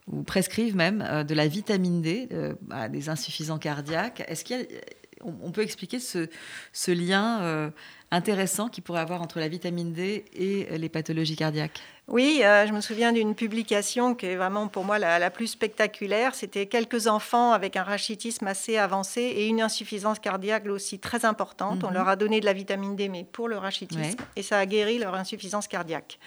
ou 0.07 0.23
prescrivent 0.23 0.75
même 0.75 1.25
de 1.27 1.33
la 1.35 1.47
vitamine 1.47 2.01
D 2.01 2.29
à 2.69 2.87
des 2.87 3.09
insuffisants 3.09 3.57
cardiaques. 3.57 4.23
Est-ce 4.27 4.45
qu'on 4.45 5.51
peut 5.51 5.61
expliquer 5.61 5.99
ce, 5.99 6.29
ce 6.71 6.91
lien 6.91 7.71
intéressant 8.11 8.67
qu'il 8.67 8.83
pourrait 8.83 8.99
avoir 8.99 9.21
entre 9.21 9.39
la 9.39 9.47
vitamine 9.47 9.93
D 9.93 10.25
et 10.33 10.77
les 10.77 10.89
pathologies 10.89 11.37
cardiaques 11.37 11.81
Oui, 12.07 12.41
euh, 12.43 12.67
je 12.67 12.73
me 12.73 12.81
souviens 12.81 13.13
d'une 13.13 13.35
publication 13.35 14.13
qui 14.15 14.25
est 14.25 14.35
vraiment 14.35 14.67
pour 14.67 14.83
moi 14.83 14.99
la, 14.99 15.29
plus 15.29 15.47
spectaculaire. 15.47 16.35
C'était 16.35 16.65
quelques 16.65 17.07
enfants 17.07 17.53
avec 17.53 17.77
un 17.77 17.83
rachitisme 17.83 18.45
assez 18.47 18.77
avancé 18.77 19.21
et 19.21 19.47
une 19.47 19.61
insuffisance 19.61 20.19
cardiaque 20.19 20.65
aussi 20.67 20.99
très 20.99 21.25
importante. 21.25 21.83
On 21.83 21.87
mhm. 21.87 21.93
leur 21.93 22.09
a 22.09 22.15
donné 22.17 22.41
de 22.41 22.45
la 22.45 22.53
vitamine 22.53 22.95
D, 22.95 23.07
mais 23.07 23.23
pour 23.23 23.47
le 23.47 23.57
rachitisme, 23.57 24.17
et 24.35 24.43
ça 24.43 24.59
a 24.59 24.65
guéri 24.65 24.99
leur 24.99 25.15
insuffisance 25.15 25.67
cardiaque. 25.67 26.19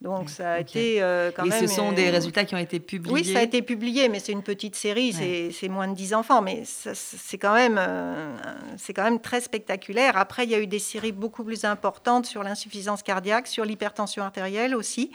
Donc 0.00 0.30
ça 0.30 0.54
a 0.54 0.60
été 0.60 1.02
euh, 1.02 1.30
quand 1.30 1.44
même. 1.44 1.62
Et 1.62 1.68
ce 1.68 1.74
sont 1.74 1.92
des 1.92 2.08
résultats 2.08 2.44
qui 2.44 2.54
ont 2.54 2.58
été 2.58 2.80
publiés. 2.80 3.12
Oui, 3.12 3.24
ça 3.24 3.40
a 3.40 3.42
été 3.42 3.60
publié, 3.60 4.08
mais 4.08 4.18
c'est 4.18 4.32
une 4.32 4.42
petite 4.42 4.74
série, 4.74 5.12
c'est 5.52 5.68
moins 5.68 5.88
de 5.88 5.94
10 5.94 6.14
enfants, 6.14 6.40
mais 6.40 6.62
c'est 6.64 7.38
quand 7.38 7.52
même 7.52 7.76
euh, 7.78 8.34
c'est 8.78 8.94
quand 8.94 9.04
même 9.04 9.20
très 9.20 9.42
spectaculaire. 9.42 10.16
Après, 10.16 10.44
il 10.44 10.50
y 10.50 10.54
a 10.54 10.60
eu 10.60 10.66
des 10.66 10.78
séries 10.78 11.12
beaucoup 11.12 11.44
plus 11.44 11.64
importantes 11.64 12.24
sur 12.24 12.42
l'insuffisance 12.42 13.02
cardiaque, 13.02 13.46
sur 13.46 13.66
l'hypertension 13.66 14.22
artérielle 14.22 14.74
aussi, 14.74 15.10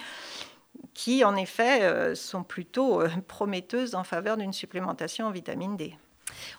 qui 0.93 1.24
en 1.24 1.36
effet 1.36 1.82
euh, 1.82 2.13
sont 2.13 2.43
plutôt 2.43 3.02
prometteuses 3.28 3.95
en 3.95 4.04
faveur 4.04 4.38
d'une 4.38 4.54
supplémentation 4.54 5.26
en 5.26 5.32
vitamine 5.32 5.78
D. 5.78 5.95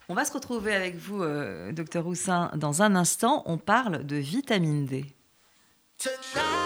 On 0.09 0.15
va 0.15 0.25
se 0.25 0.33
retrouver 0.33 0.75
avec 0.75 0.97
vous, 0.97 1.23
docteur 1.73 2.05
Roussin, 2.05 2.51
dans 2.57 2.83
un 2.83 2.97
instant. 2.97 3.43
On 3.47 3.59
parle 3.59 4.05
de 4.05 4.17
vitamine 4.17 4.87
D. 4.87 5.05
Et 6.05 6.66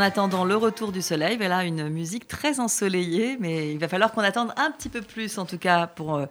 En 0.00 0.02
attendant 0.02 0.46
le 0.46 0.56
retour 0.56 0.92
du 0.92 1.02
soleil, 1.02 1.36
voilà 1.36 1.62
une 1.62 1.90
musique 1.90 2.26
très 2.26 2.58
ensoleillée, 2.58 3.36
mais 3.38 3.70
il 3.70 3.78
va 3.78 3.86
falloir 3.86 4.12
qu'on 4.12 4.22
attende 4.22 4.50
un 4.56 4.70
petit 4.70 4.88
peu 4.88 5.02
plus, 5.02 5.36
en 5.36 5.44
tout 5.44 5.58
cas, 5.58 5.86
pour 5.88 6.14
euh, 6.14 6.24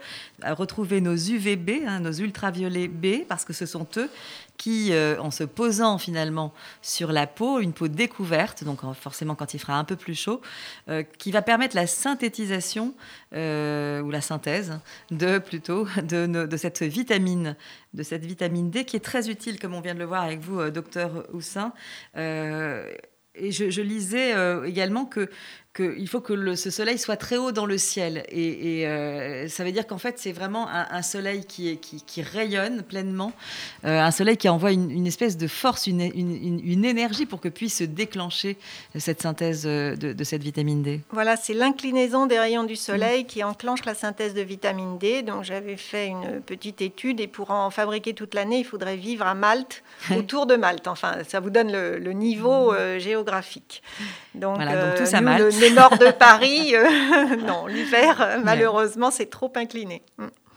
retrouver 0.43 1.01
nos 1.01 1.15
UVB, 1.15 1.85
hein, 1.85 1.99
nos 1.99 2.11
ultraviolets 2.11 2.87
B, 2.87 3.27
parce 3.27 3.45
que 3.45 3.53
ce 3.53 3.67
sont 3.67 3.85
eux 3.97 4.09
qui, 4.57 4.91
euh, 4.91 5.21
en 5.21 5.29
se 5.29 5.43
posant 5.43 5.99
finalement 5.99 6.51
sur 6.81 7.11
la 7.11 7.27
peau, 7.27 7.59
une 7.59 7.73
peau 7.73 7.87
découverte, 7.87 8.63
donc 8.63 8.79
forcément 8.95 9.35
quand 9.35 9.53
il 9.53 9.59
fera 9.59 9.77
un 9.77 9.83
peu 9.83 9.95
plus 9.95 10.15
chaud, 10.15 10.41
euh, 10.89 11.03
qui 11.19 11.31
va 11.31 11.43
permettre 11.43 11.75
la 11.75 11.85
synthétisation 11.85 12.95
ou 13.31 13.35
la 14.09 14.21
synthèse 14.21 14.79
de 15.11 15.37
plutôt 15.37 15.85
de, 16.01 16.25
de, 16.25 16.57
cette 16.57 16.81
vitamine, 16.81 17.55
de 17.93 18.01
cette 18.01 18.25
vitamine 18.25 18.71
D 18.71 18.83
qui 18.83 18.95
est 18.95 19.05
très 19.05 19.29
utile, 19.29 19.59
comme 19.59 19.75
on 19.75 19.81
vient 19.81 19.93
de 19.93 19.99
le 19.99 20.05
voir 20.05 20.23
avec 20.23 20.39
vous, 20.39 20.71
docteur 20.71 21.27
Houssin 21.33 21.71
et 23.39 23.51
je, 23.51 23.81
lisais 23.81 24.33
euh, 24.33 24.63
également 24.65 25.05
que 25.05 25.29
qu'il 25.75 26.07
faut 26.07 26.19
que 26.19 26.55
ce 26.55 26.71
soleil 26.71 26.97
soit 26.97 27.15
très 27.15 27.37
haut 27.37 27.51
dans 27.51 27.65
le 27.65 27.77
ciel. 27.77 28.23
Et, 28.29 28.87
euh, 28.87 29.47
ça 29.47 29.63
veut 29.63 29.71
dire 29.71 29.85
qu'en 29.85 29.97
fait, 29.99 30.17
c'est 30.17 30.31
vraiment 30.31 30.67
un, 30.67 31.01
soleil 31.01 31.45
qui, 31.45 31.77
qui, 31.77 32.21
rayonne 32.21 32.81
pleinement, 32.81 33.31
euh, 33.85 33.99
un 33.99 34.11
soleil 34.11 34.37
qui 34.37 34.49
envoie 34.49 34.71
une, 34.71 35.07
espèce 35.07 35.37
de 35.37 35.47
force, 35.47 35.87
une, 35.87 36.01
une, 36.01 36.85
énergie 36.85 37.25
pour 37.25 37.39
que 37.39 37.49
puisse 37.49 37.77
se 37.77 37.83
déclencher 37.83 38.57
cette 38.97 39.21
synthèse 39.21 39.63
de, 39.63 40.23
cette 40.23 40.43
vitamine 40.43 40.81
D. 40.81 41.01
Voilà, 41.11 41.37
c'est 41.37 41.53
l'inclinaison 41.53 42.25
des 42.25 42.39
rayons 42.39 42.63
du 42.63 42.75
soleil 42.75 43.25
qui 43.25 43.43
enclenche 43.43 43.85
la 43.85 43.93
synthèse 43.93 44.33
de 44.33 44.41
vitamine 44.41 44.97
D. 44.97 45.21
Donc 45.21 45.43
j'avais 45.43 45.77
fait 45.77 46.07
une 46.07 46.41
petite 46.41 46.81
étude 46.81 47.19
et 47.19 47.27
pour 47.27 47.51
en 47.51 47.69
fabriquer 47.69 48.13
toute 48.13 48.33
l'année, 48.33 48.59
il 48.59 48.65
faudrait 48.65 48.97
vivre 48.97 49.25
à 49.25 49.35
Malte, 49.35 49.83
autour 50.17 50.45
de 50.47 50.55
Malte. 50.55 50.87
Enfin, 50.87 51.17
ça 51.27 51.39
vous 51.39 51.51
donne 51.51 51.71
le, 51.71 52.11
niveau 52.11 52.73
euh, 52.73 52.97
géographique. 52.97 53.83
Donc, 54.33 54.55
voilà, 54.55 54.87
donc 54.87 54.95
tout 54.97 55.05
ça 55.05 55.21
Malte 55.21 55.58
le 55.59 55.69
nord 55.69 55.97
de 55.97 56.11
Paris, 56.11 56.75
euh, 56.75 57.35
non, 57.47 57.67
l'hiver, 57.67 58.39
malheureusement, 58.43 59.11
c'est 59.11 59.29
trop 59.29 59.51
incliné. 59.55 60.01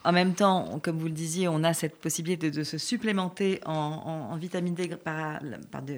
En 0.04 0.12
même 0.12 0.34
temps, 0.34 0.80
comme 0.82 0.98
vous 0.98 1.06
le 1.06 1.12
disiez, 1.12 1.48
on 1.48 1.62
a 1.64 1.74
cette 1.74 1.96
possibilité 1.96 2.50
de, 2.50 2.62
se 2.64 2.78
supplémenter 2.78 3.60
en, 3.64 4.36
vitamine 4.36 4.74
D 4.74 4.88
par, 4.88 5.40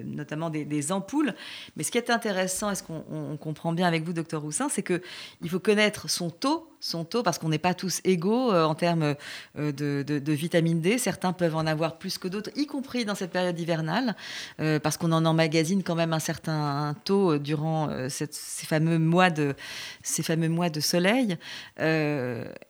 notamment 0.04 0.50
des, 0.50 0.92
ampoules. 0.92 1.34
Mais 1.76 1.82
ce 1.82 1.90
qui 1.90 1.98
est 1.98 2.10
intéressant, 2.10 2.70
et 2.70 2.74
ce 2.74 2.82
qu'on 2.82 3.36
comprend 3.40 3.72
bien 3.72 3.86
avec 3.86 4.04
vous, 4.04 4.12
docteur 4.12 4.42
Roussin, 4.42 4.68
c'est 4.68 4.82
qu'il 4.82 5.50
faut 5.50 5.60
connaître 5.60 6.10
son 6.10 6.30
taux 6.30 6.68
son 6.84 7.04
taux, 7.04 7.22
parce 7.22 7.38
qu'on 7.38 7.48
n'est 7.48 7.58
pas 7.58 7.72
tous 7.72 8.00
égaux 8.04 8.52
euh, 8.52 8.64
en 8.64 8.74
termes 8.74 9.14
euh, 9.58 9.72
de, 9.72 10.32
vitamine 10.32 10.80
D. 10.80 10.98
Certains 10.98 11.32
peuvent 11.32 11.56
en 11.56 11.66
avoir 11.66 11.96
plus 11.98 12.18
que 12.18 12.28
d'autres, 12.28 12.50
y 12.56 12.66
compris 12.66 13.06
dans 13.06 13.14
cette 13.14 13.30
période 13.30 13.58
hivernale, 13.58 14.14
euh, 14.60 14.78
parce 14.78 14.98
qu'on 14.98 15.10
en 15.12 15.24
emmagasine 15.24 15.82
quand 15.82 15.94
même 15.94 16.12
un 16.12 16.18
certain 16.18 16.94
taux 17.04 17.38
durant 17.38 17.88
ces, 18.08 18.26
fameux 18.66 18.98
mois 18.98 19.30
de, 19.30 19.54
ces 20.02 20.22
fameux 20.22 20.48
mois 20.48 20.68
de 20.68 20.80
soleil. 20.80 21.38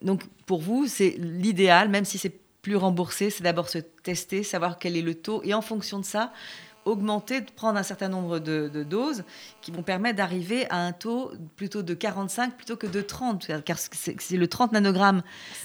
donc 0.03 0.23
pour 0.47 0.61
vous, 0.61 0.87
c'est 0.87 1.17
l'idéal, 1.25 1.89
même 1.89 2.05
si 2.05 2.19
c'est 2.19 2.33
plus 2.63 2.77
remboursé, 2.77 3.31
c'est 3.31 3.43
d'abord 3.43 3.69
se 3.69 3.79
tester, 3.79 4.43
savoir 4.43 4.79
quel 4.79 4.97
est 4.97 5.03
le 5.03 5.15
taux, 5.15 5.43
et 5.45 5.53
en 5.55 5.63
fonction 5.63 5.99
de 5.99 6.05
ça, 6.05 6.33
augmenter, 6.85 7.43
prendre 7.43 7.79
un 7.79 7.83
certain 7.83 8.09
nombre 8.09 8.39
de, 8.39 8.83
doses 8.83 9.25
qui 9.61 9.71
vont 9.71 9.83
permettre 9.83 10.17
d'arriver 10.17 10.67
à 10.71 10.79
un 10.79 10.93
taux 10.93 11.33
plutôt 11.57 11.83
de 11.83 11.95
45 11.95 12.57
plutôt 12.57 12.77
que 12.77 12.87
de 12.87 13.01
30, 13.01 13.65
car 13.65 13.79
c'est 13.79 14.37
le 14.37 14.49
30 14.49 14.73
nanogrammes 14.73 15.23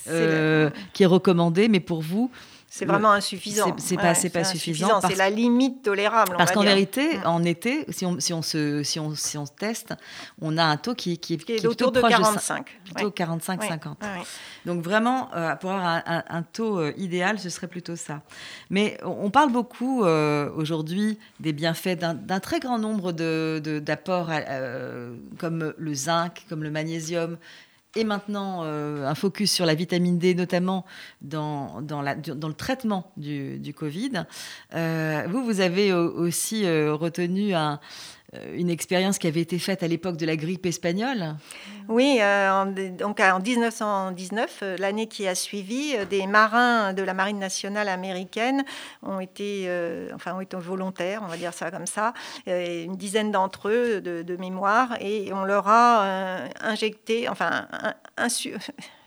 euh, 0.08 0.70
qui 0.94 1.04
est 1.04 1.08
recommandé, 1.08 1.68
mais 1.68 1.80
pour 1.80 2.02
vous, 2.02 2.32
c'est 2.72 2.86
vraiment 2.86 3.12
insuffisant. 3.12 3.76
C'est 3.78 3.96
pas, 3.96 4.14
pas 4.14 4.44
suffisant. 4.44 5.02
C'est 5.02 5.16
la 5.16 5.32
limite 5.32 5.82
tolérable. 5.82 6.36
Parce 6.38 6.52
qu'en 6.52 6.62
vérité, 6.62 7.18
mm. 7.18 7.22
en 7.26 7.44
été, 7.44 7.86
si 7.90 8.06
on, 8.06 8.20
si 8.20 8.32
on, 8.32 8.44
se, 8.44 8.84
si 8.84 9.00
on, 9.00 9.16
si 9.16 9.40
on 9.40 9.46
teste, 9.46 9.96
on 10.40 10.56
a 10.56 10.64
un 10.64 10.78
taux 10.78 10.94
qui, 10.94 11.18
qui, 11.18 11.38
qui, 11.38 11.54
est, 11.54 11.66
plutôt 11.66 11.90
de 11.90 12.00
45. 12.00 12.66
De, 12.86 12.94
plutôt 12.94 13.10
45-50. 13.10 13.96
Donc 14.66 14.84
vraiment, 14.84 15.34
euh, 15.34 15.56
pour 15.56 15.72
avoir 15.72 16.04
un, 16.06 16.44
taux 16.44 16.80
euh, 16.80 16.94
idéal, 16.96 17.40
ce 17.40 17.50
serait 17.50 17.68
plutôt 17.68 17.96
ça. 17.96 18.22
Mais 18.70 19.00
on 19.04 19.32
parle 19.32 19.52
beaucoup 19.52 20.04
euh, 20.04 20.52
aujourd'hui 20.56 21.18
des 21.40 21.54
bienfaits 21.54 21.98
d'un 21.98 22.40
très 22.40 22.60
grand 22.60 22.78
nombre 22.78 23.12
d'apports 23.12 24.28
de, 24.28 25.18
comme 25.40 25.74
le 25.76 25.94
zinc, 25.96 26.46
comme 26.50 26.64
le 26.64 26.70
magnésium, 26.70 27.38
et 27.96 28.04
maintenant 28.04 28.62
euh, 28.64 29.08
un 29.08 29.16
focus 29.16 29.52
sur 29.52 29.66
la 29.66 29.74
vitamine 29.74 30.20
D, 30.20 30.36
notamment 30.36 30.86
dans, 31.22 31.82
dans, 31.82 32.02
le 32.02 32.54
traitement 32.54 33.12
du, 33.18 33.58
du 33.58 33.74
Covid. 33.74 34.26
Euh, 34.76 35.26
vous, 35.30 35.44
vous 35.44 35.60
avez 35.60 35.92
aussi 35.94 36.66
euh, 36.66 36.94
retenu 36.94 37.54
un, 37.56 37.80
une 38.56 38.70
expérience 38.70 39.18
qui 39.18 39.28
avait 39.28 39.42
été 39.42 39.58
faite 39.58 39.82
à 39.84 39.88
l'époque 39.88 40.18
de 40.18 40.26
la 40.26 40.36
grippe 40.36 40.66
espagnole. 40.66 41.36
Oui, 41.88 42.20
euh, 42.22 42.52
en, 42.52 42.66
donc 42.68 43.20
en 43.20 43.40
1919, 43.40 44.60
euh, 44.62 44.78
l'année 44.78 45.08
qui 45.08 45.28
a 45.28 45.34
suivi, 45.34 45.96
des 46.10 46.28
marins 46.28 46.94
de 46.94 47.02
la 47.02 47.14
marine 47.14 47.40
nationale 47.40 47.90
américaine 47.90 48.64
ont 49.02 49.20
été, 49.20 49.70
enfin, 50.14 50.36
ont 50.36 50.42
été 50.42 50.58
volontaires, 50.58 51.22
on 51.24 51.28
va 51.28 51.38
dire 51.38 51.54
ça 51.54 51.72
comme 51.72 51.88
ça, 51.88 52.14
une 52.46 52.96
dizaine 52.96 53.32
d'entre 53.32 53.70
eux 53.70 54.02
de, 54.02 54.38
mémoire, 54.38 54.96
et 55.02 55.34
on 55.34 55.44
leur 55.44 55.68
a 55.68 56.44
injecté, 56.62 57.28
enfin, 57.28 57.68
un, 58.18 58.28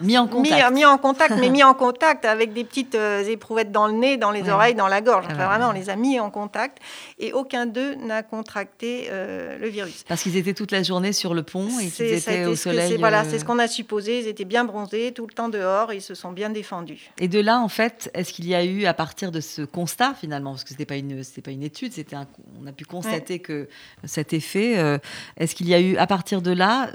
mis 0.00 0.18
en 0.18 0.26
contact. 0.26 0.72
Mis, 0.72 0.84
en 0.84 0.98
contact, 0.98 1.34
mais 1.38 1.48
mis 1.48 1.62
en 1.62 1.74
contact 1.74 2.24
avec 2.24 2.52
des 2.52 2.64
petites 2.64 2.94
euh, 2.94 3.22
éprouvettes 3.24 3.70
dans 3.70 3.86
le 3.86 3.92
nez, 3.92 4.16
dans 4.16 4.30
les 4.30 4.48
oreilles, 4.48 4.74
dans 4.74 4.88
la 4.88 5.00
gorge. 5.00 5.26
Enfin, 5.30 5.46
vraiment, 5.46 5.68
on 5.68 5.72
les 5.72 5.90
a 5.90 5.96
mis 5.96 6.18
en 6.18 6.30
contact 6.30 6.78
et 7.18 7.32
aucun 7.32 7.66
d'eux 7.66 7.94
n'a 7.94 8.22
contracté 8.22 9.06
euh, 9.10 9.58
le 9.58 9.68
virus. 9.68 10.04
Parce 10.08 10.22
qu'ils 10.22 10.36
étaient 10.36 10.54
toute 10.54 10.72
la 10.72 10.82
journée 10.82 11.12
sur 11.12 11.34
le 11.34 11.42
pont 11.42 11.68
et 11.80 11.88
qu'ils 11.88 12.12
étaient 12.12 12.46
au 12.46 12.56
soleil. 12.56 12.96
Voilà, 12.98 13.22
euh, 13.22 13.24
c'est 13.28 13.38
ce 13.38 13.44
qu'on 13.44 13.58
a 13.58 13.68
supposé. 13.68 14.20
Ils 14.20 14.28
étaient 14.28 14.44
bien 14.44 14.64
bronzés 14.64 15.12
tout 15.12 15.26
le 15.26 15.32
temps 15.32 15.48
dehors. 15.48 15.92
Ils 15.92 16.02
se 16.02 16.14
sont 16.14 16.32
bien 16.32 16.50
défendus. 16.50 17.10
Et 17.18 17.28
de 17.28 17.40
là, 17.40 17.60
en 17.60 17.68
fait, 17.68 18.10
est-ce 18.14 18.32
qu'il 18.32 18.46
y 18.46 18.54
a 18.54 18.64
eu, 18.64 18.86
à 18.86 18.94
partir 18.94 19.30
de 19.30 19.40
ce 19.40 19.62
constat, 19.62 20.14
finalement, 20.14 20.50
parce 20.50 20.64
que 20.64 20.70
ce 20.70 20.74
n'était 20.74 20.86
pas, 20.86 20.96
une, 20.96 21.22
pas 21.44 21.50
une 21.50 21.62
étude, 21.62 21.92
c'était 21.92 22.16
on 22.60 22.66
a 22.66 22.72
pu 22.72 22.84
constater 22.84 23.38
que 23.38 23.68
cet 24.04 24.32
effet, 24.32 24.98
est-ce 25.36 25.54
qu'il 25.54 25.68
y 25.68 25.74
a 25.74 25.80
eu, 25.80 25.96
à 25.96 26.06
partir 26.06 26.42
de 26.42 26.50
là, 26.50 26.90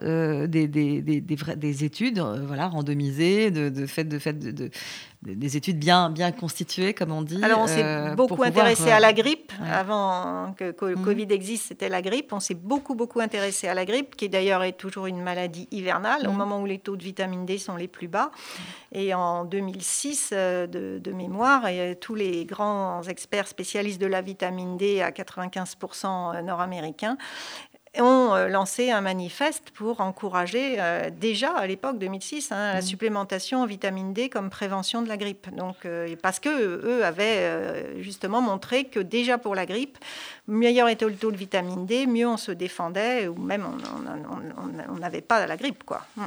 des, 0.47 0.67
des, 0.67 1.01
des, 1.01 1.21
des, 1.21 1.83
études 1.83 2.19
voilà, 2.49 2.67
randomisées, 2.67 3.51
de, 3.51 3.69
de 3.69 3.85
fait, 3.85 4.03
de, 4.03 4.19
fait 4.19 4.37
de, 4.37 4.69
des 5.21 5.57
études 5.57 5.77
bien, 5.77 6.09
bien 6.09 6.31
constituées, 6.31 6.93
comme 6.93 7.11
on 7.11 7.21
dit. 7.21 7.43
Alors, 7.43 7.59
on 7.59 7.67
s'est 7.67 7.83
euh, 7.83 8.15
beaucoup 8.15 8.41
intéressé 8.41 8.89
à 8.89 8.99
la 8.99 9.11
grippe. 9.11 9.51
Avant 9.69 10.53
que, 10.57 10.73
le 10.85 10.95
mhm. 10.95 11.03
Covid 11.03 11.27
existe, 11.29 11.67
c'était 11.67 11.89
la 11.89 12.01
grippe. 12.01 12.31
On 12.31 12.39
s'est 12.39 12.53
beaucoup, 12.53 12.95
beaucoup 12.95 13.19
intéressé 13.19 13.67
à 13.67 13.73
la 13.73 13.85
grippe, 13.85 14.15
qui 14.15 14.29
d'ailleurs 14.29 14.63
est 14.63 14.73
toujours 14.73 15.07
une 15.07 15.21
maladie 15.21 15.67
hivernale, 15.71 16.25
au 16.25 16.31
mhm. 16.31 16.37
moment 16.37 16.61
où 16.61 16.65
les 16.65 16.79
taux 16.79 16.95
de 16.95 17.03
vitamine 17.03 17.45
D 17.45 17.57
sont 17.57 17.75
les 17.75 17.89
plus 17.89 18.07
bas. 18.07 18.31
Et 18.93 19.13
en 19.13 19.43
2006, 19.43 20.31
euh, 20.33 20.67
de, 20.67 21.11
mémoire, 21.11 21.67
et 21.67 21.97
tous 21.99 22.15
les 22.15 22.45
grands 22.45 23.03
experts 23.03 23.47
spécialistes 23.47 23.99
de 23.99 24.07
la 24.07 24.21
vitamine 24.21 24.77
D 24.77 25.01
à 25.01 25.11
95% 25.11 26.43
nord-américains 26.43 27.17
ont 27.97 28.33
euh, 28.35 28.47
lancé 28.47 28.91
un 28.91 29.01
manifeste 29.01 29.71
pour 29.71 30.01
encourager 30.01 30.75
euh, 30.79 31.09
déjà 31.09 31.51
à 31.51 31.65
l'époque 31.65 31.97
2006 31.97 32.51
hein, 32.51 32.73
la 32.73 32.79
mmh. 32.79 32.81
supplémentation 32.83 33.61
en 33.61 33.65
vitamine 33.65 34.13
D 34.13 34.29
comme 34.29 34.49
prévention 34.49 35.01
de 35.01 35.07
la 35.07 35.17
grippe. 35.17 35.53
Donc 35.55 35.85
euh, 35.85 36.15
parce 36.21 36.39
que 36.39 36.49
eux 36.49 37.03
avaient 37.03 38.01
justement 38.01 38.41
montré 38.41 38.85
que 38.85 38.99
déjà 38.99 39.37
pour 39.37 39.55
la 39.55 39.65
grippe, 39.65 39.97
meilleur 40.47 40.89
était 40.89 41.05
le 41.05 41.15
taux 41.15 41.31
de 41.31 41.37
vitamine 41.37 41.85
D, 41.85 42.05
mieux 42.05 42.27
on 42.27 42.37
se 42.37 42.51
défendait 42.51 43.27
ou 43.27 43.35
même 43.35 43.65
on 44.89 44.95
n'avait 44.95 45.21
pas 45.21 45.45
la 45.45 45.57
grippe 45.57 45.83
quoi. 45.83 46.05
Mmh. 46.15 46.25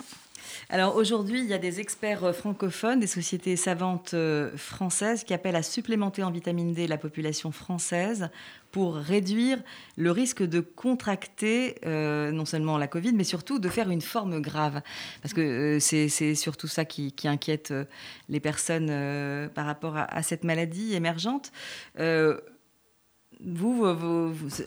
Alors 0.68 0.96
aujourd'hui, 0.96 1.40
il 1.40 1.46
y 1.46 1.54
a 1.54 1.58
des 1.58 1.80
experts 1.80 2.34
francophones, 2.34 3.00
des 3.00 3.06
sociétés 3.06 3.56
savantes 3.56 4.14
françaises 4.56 5.24
qui 5.24 5.34
appellent 5.34 5.56
à 5.56 5.62
supplémenter 5.62 6.22
en 6.22 6.30
vitamine 6.30 6.72
D 6.72 6.86
la 6.86 6.98
population 6.98 7.52
française 7.52 8.30
pour 8.72 8.96
réduire 8.96 9.58
le 9.96 10.10
risque 10.10 10.42
de 10.42 10.60
contracter 10.60 11.76
euh, 11.84 12.32
non 12.32 12.46
seulement 12.46 12.78
la 12.78 12.88
Covid, 12.88 13.12
mais 13.12 13.22
surtout 13.22 13.58
de 13.58 13.68
faire 13.68 13.90
une 13.90 14.00
forme 14.00 14.40
grave. 14.40 14.80
Parce 15.20 15.34
que 15.34 15.76
euh, 15.76 15.78
c'est 15.78 16.34
surtout 16.34 16.66
ça 16.66 16.84
qui, 16.84 17.12
inquiète 17.24 17.70
euh, 17.70 17.84
les 18.28 18.40
personnes 18.40 18.90
par 19.54 19.66
rapport 19.66 19.96
à, 19.96 20.22
cette 20.22 20.42
maladie 20.42 20.94
émergente 20.94 21.52
vous, 23.44 23.84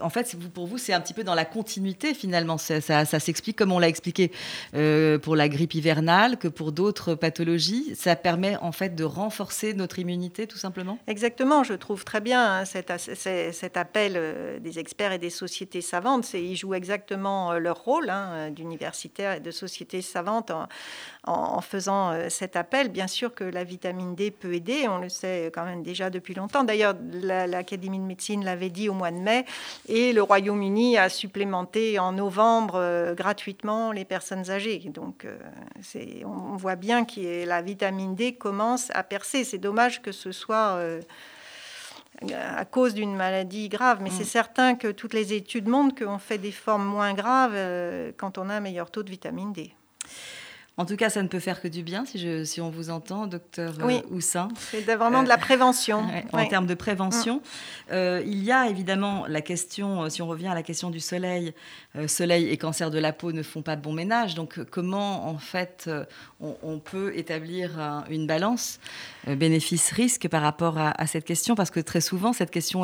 en 0.02 0.10
fait, 0.10 0.36
pour 0.54 0.68
vous, 0.68 0.78
c'est 0.78 0.94
un 0.94 1.02
petit 1.02 1.14
peu 1.14 1.24
dans 1.24 1.36
la 1.36 1.46
continuité 1.46 2.14
finalement. 2.14 2.58
Ça, 2.58 3.06
s'explique 3.06 3.58
comme 3.58 3.72
on 3.72 3.80
l'a 3.80 3.88
expliqué 3.88 4.32
euh, 4.74 5.18
pour 5.18 5.36
la 5.36 5.50
grippe 5.50 5.76
hivernale, 5.76 6.38
que 6.38 6.48
pour 6.48 6.72
d'autres 6.72 7.16
pathologies. 7.16 7.96
Ça 7.96 8.16
permet 8.16 8.58
en 8.58 8.72
fait 8.72 8.96
de 8.96 9.04
renforcer 9.04 9.74
notre 9.74 10.00
immunité, 10.00 10.48
tout 10.48 10.58
simplement. 10.58 10.98
Exactement. 11.08 11.64
Je 11.64 11.74
trouve 11.74 12.04
très 12.04 12.22
bien 12.22 12.62
hein, 12.62 12.66
cet, 12.66 13.78
appel 13.78 14.14
euh, 14.16 14.60
des 14.60 14.80
experts 14.80 15.12
et 15.12 15.20
des 15.20 15.30
sociétés 15.30 15.82
savantes. 15.82 16.34
Ils 16.34 16.56
jouent 16.56 16.74
exactement 16.74 17.54
euh, 17.54 17.60
leur 17.60 17.84
rôle 17.84 18.10
hein, 18.10 18.52
d'universitaires 18.52 19.34
et 19.34 19.40
de 19.40 19.52
sociétés 19.52 20.02
savantes 20.02 20.52
en, 21.26 21.62
faisant 21.62 22.30
cet 22.30 22.56
appel. 22.56 22.90
Bien 22.90 23.08
sûr 23.08 23.34
que 23.34 23.44
la 23.44 23.64
vitamine 23.64 24.16
D 24.16 24.30
peut 24.32 24.54
aider. 24.54 24.88
On 24.88 25.00
le 25.00 25.10
sait 25.10 25.52
quand 25.54 25.66
même 25.66 25.82
déjà 25.82 26.10
depuis 26.10 26.34
longtemps. 26.34 26.64
D'ailleurs, 26.64 26.94
l'Académie 27.14 28.00
de 28.00 28.04
médecine 28.04 28.44
l'avait 28.44 28.65
l'avait 28.66 28.70
dit 28.70 28.90
au 28.90 28.94
mois 28.94 29.12
de 29.12 29.18
mai. 29.18 29.46
Et 29.88 30.14
le 30.14 30.22
Royaume-Uni 30.22 30.98
a 30.98 31.10
supplémenté 31.10 32.00
en 32.00 32.12
novembre 32.12 33.14
gratuitement 33.16 33.92
les 33.92 34.06
personnes 34.06 34.50
âgées. 34.50 34.80
Donc 34.94 35.28
on 36.26 36.56
voit 36.56 36.76
bien 36.76 37.06
que 37.06 37.46
la 37.46 37.62
vitamine 37.62 38.16
D 38.16 38.34
commence 38.34 38.90
à 38.94 39.04
percer. 39.04 39.44
C'est 39.44 39.58
dommage 39.58 40.02
que 40.02 40.12
ce 40.12 40.32
soit 40.32 40.80
à 42.34 42.66
cause 42.66 42.94
d'une 42.94 43.16
maladie 43.16 43.70
grave. 43.70 44.00
Mais 44.02 44.10
c'est 44.10 44.24
mm. 44.24 44.28
certain 44.28 44.76
que 44.76 44.90
toutes 44.90 45.14
les 45.14 45.34
études 45.34 45.68
montrent 45.68 45.96
qu'on 45.96 46.20
fait 46.20 46.38
des 46.38 46.52
formes 46.52 46.86
moins 46.86 47.14
graves 47.14 47.54
euh, 47.54 48.12
quand 48.18 48.38
on 48.38 48.50
a 48.50 48.56
un 48.56 48.60
meilleur 48.60 48.92
taux 48.92 49.04
de 49.04 49.10
vitamine 49.10 49.54
D. 49.54 49.74
En 50.78 50.86
tout 50.86 50.98
cas, 50.98 51.10
ça 51.10 51.24
ne 51.24 51.28
peut 51.28 51.40
faire 51.40 51.62
que 51.62 51.68
du 51.68 51.84
bien 51.84 52.06
si, 52.06 52.20
je, 52.20 52.44
si 52.44 52.60
on 52.60 52.70
vous 52.70 52.90
entend, 52.90 53.28
docteur 53.28 53.76
euh, 53.80 53.86
oui, 53.86 54.02
Houssin. 54.12 54.50
C'est 54.72 54.82
vraiment 54.82 55.24
de 55.24 55.30
la 55.30 55.38
prévention. 55.38 56.06
en 56.34 56.46
termes 56.48 56.66
de 56.66 56.74
prévention. 56.74 57.38
Mm. 57.38 57.92
Euh, 57.92 58.24
il 58.26 58.44
y 58.44 58.52
a 58.52 58.68
évidemment 58.68 59.26
la 59.28 59.42
question, 59.42 60.10
si 60.10 60.22
on 60.22 60.28
revient 60.28 60.48
à 60.48 60.54
la 60.54 60.64
question 60.64 60.90
du 60.90 61.00
soleil, 61.00 61.54
soleil 62.08 62.50
et 62.50 62.58
cancer 62.58 62.92
de 62.92 63.00
la 63.00 63.14
peau 63.14 63.32
ne 63.32 63.44
font 63.44 63.62
pas 63.62 63.76
de 63.76 63.82
bon 63.82 63.94
ménage. 63.94 64.36
Donc, 64.36 64.60
comment 64.66 65.30
en 65.30 65.38
fait 65.38 65.90
on, 66.42 66.80
peut 66.80 67.16
établir 67.16 68.04
une 68.10 68.28
balance? 68.28 68.80
euh, 69.15 69.15
bénéfice-risque 69.28 70.28
par 70.28 70.42
rapport 70.42 70.78
à, 70.78 71.08
cette 71.08 71.26
question 71.26 71.56
Parce 71.56 71.72
que 71.72 71.80
très 71.80 72.02
souvent, 72.02 72.34
cette 72.34 72.52
question 72.52 72.84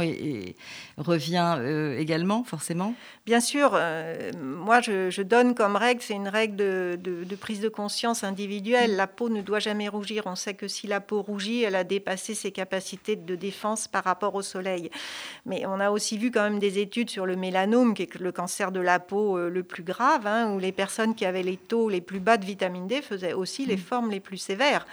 revient 0.97 1.55
euh, 1.57 1.97
également, 1.97 2.43
forcément. 2.43 2.93
Bien 3.25 3.39
sûr, 3.39 3.71
euh, 3.73 4.31
moi 4.41 4.81
je, 4.81 5.21
donne 5.21 5.53
comme 5.53 5.75
règle, 5.75 6.01
c'est 6.01 6.15
une 6.15 6.27
règle 6.27 6.55
de, 6.55 7.35
prise 7.39 7.59
de 7.59 7.69
conscience 7.69 8.23
individuelle. 8.23 8.95
La 8.95 9.07
peau 9.07 9.29
ne 9.29 9.41
doit 9.41 9.59
jamais 9.59 9.87
rougir. 9.87 10.23
On 10.25 10.35
sait 10.35 10.53
que 10.53 10.67
si 10.67 10.87
la 10.87 10.99
peau 10.99 11.21
rougit, 11.21 11.63
elle 11.63 11.75
a 11.75 11.83
dépassé 11.83 12.33
ses 12.33 12.51
capacités 12.51 13.15
de 13.15 13.35
défense 13.35 13.87
par 13.87 14.03
rapport 14.03 14.35
au 14.35 14.41
soleil. 14.41 14.89
Mais 15.45 15.65
on 15.65 15.79
a 15.79 15.91
aussi 15.91 16.17
vu 16.17 16.31
quand 16.31 16.43
même 16.43 16.59
des 16.59 16.79
études 16.79 17.09
sur 17.09 17.25
le 17.25 17.35
mélanome, 17.35 17.93
qui 17.93 18.03
est 18.03 18.15
le 18.19 18.31
cancer 18.31 18.71
de 18.71 18.79
la 18.79 18.99
peau 18.99 19.37
le 19.37 19.63
plus 19.63 19.83
grave, 19.83 20.25
hein, 20.25 20.51
où 20.53 20.59
les 20.59 20.71
personnes 20.71 21.15
qui 21.15 21.25
avaient 21.25 21.43
les 21.43 21.57
taux 21.57 21.89
les 21.89 22.01
plus 22.01 22.19
bas 22.19 22.37
de 22.37 22.45
vitamine 22.45 22.87
D 22.87 23.01
faisaient 23.01 23.33
aussi 23.33 23.65
les 23.65 23.75
mm. 23.75 23.79
formes 23.79 24.11
les 24.11 24.19
plus 24.19 24.37
sévères. 24.37 24.85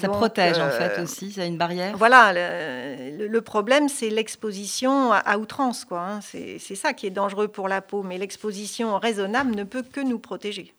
Ça 0.00 0.08
protège 0.08 0.58
en 0.58 0.70
fait 0.70 0.98
euh, 0.98 1.04
aussi, 1.04 1.30
ça 1.30 1.42
a 1.42 1.44
une 1.44 1.56
barrière. 1.56 1.96
Voilà, 1.96 2.32
le, 2.32 3.40
problème 3.40 3.88
c'est 3.88 4.10
l'exposition 4.10 5.12
à, 5.12 5.38
outrance, 5.38 5.84
quoi. 5.84 6.00
Hein. 6.00 6.20
C'est 6.22 6.74
ça 6.74 6.92
qui 6.92 7.06
est 7.06 7.10
dangereux 7.10 7.48
pour 7.48 7.68
la 7.68 7.80
peau, 7.80 8.02
mais 8.02 8.18
l'exposition 8.18 8.98
raisonnable 8.98 9.54
ne 9.54 9.62
peut 9.64 9.82
que 9.82 10.00
nous 10.00 10.18
protéger. 10.18 10.74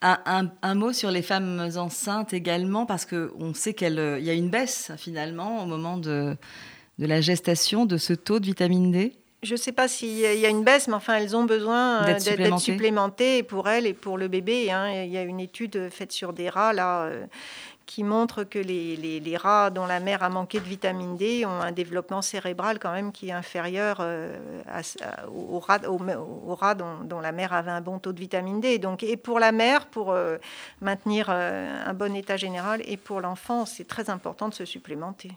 Un, 0.00 0.74
mot 0.74 0.92
sur 0.92 1.10
les 1.10 1.22
femmes 1.22 1.70
enceintes 1.76 2.34
également, 2.34 2.84
parce 2.84 3.06
qu'on 3.06 3.54
sait 3.54 3.74
qu'il 3.74 3.94
y 4.20 4.30
a 4.30 4.34
une 4.34 4.50
baisse 4.50 4.92
finalement 4.96 5.62
au 5.62 5.66
moment 5.66 5.96
de, 5.96 6.36
de 6.98 7.06
la 7.06 7.20
gestation 7.20 7.86
de 7.86 7.96
ce 7.96 8.12
taux 8.12 8.38
de 8.38 8.46
vitamine 8.46 8.92
D. 8.92 9.16
Je 9.44 9.52
ne 9.52 9.58
sais 9.58 9.72
pas 9.72 9.88
s'il 9.88 10.18
y 10.18 10.46
a 10.46 10.48
une 10.48 10.64
baisse, 10.64 10.88
mais 10.88 10.94
enfin, 10.94 11.16
elles 11.16 11.36
ont 11.36 11.44
besoin 11.44 12.02
euh, 12.02 12.18
d'être 12.18 12.58
supplémentées. 12.58 13.42
pour 13.42 13.68
elles 13.68 13.86
et 13.86 13.92
pour 13.92 14.16
le 14.16 14.26
bébé. 14.26 14.70
Hein. 14.70 15.04
Il 15.04 15.12
y 15.12 15.18
a 15.18 15.22
une 15.22 15.40
étude 15.40 15.90
faite 15.90 16.12
sur 16.12 16.32
des 16.32 16.48
rats 16.48 16.72
là, 16.72 17.02
euh, 17.02 17.26
qui 17.84 18.04
montre 18.04 18.44
que 18.44 18.58
les, 18.58 19.36
rats 19.36 19.68
dont 19.68 19.84
la 19.84 20.00
mère 20.00 20.22
a 20.22 20.30
manqué 20.30 20.60
de 20.60 20.64
vitamine 20.64 21.18
D 21.18 21.44
ont 21.44 21.60
un 21.60 21.72
développement 21.72 22.22
cérébral 22.22 22.78
quand 22.78 22.92
même 22.92 23.12
qui 23.12 23.28
est 23.28 23.32
inférieur 23.32 23.98
euh, 24.00 24.38
aux 25.28 25.58
rats, 25.58 25.78
dont, 25.78 27.20
la 27.20 27.32
mère 27.32 27.52
avait 27.52 27.70
un 27.70 27.82
bon 27.82 27.98
taux 27.98 28.14
de 28.14 28.20
vitamine 28.20 28.60
D. 28.60 28.78
Donc, 28.78 29.02
et 29.02 29.18
pour 29.18 29.38
la 29.38 29.52
mère, 29.52 29.86
pour 29.86 30.16
maintenir 30.80 31.28
un 31.28 31.92
bon 31.92 32.16
état 32.16 32.38
général, 32.38 32.80
et 32.86 32.96
pour 32.96 33.20
l'enfant, 33.20 33.66
c'est 33.66 33.86
très 33.86 34.08
important 34.08 34.48
de 34.48 34.54
se 34.54 34.64
supplémenter. 34.64 35.32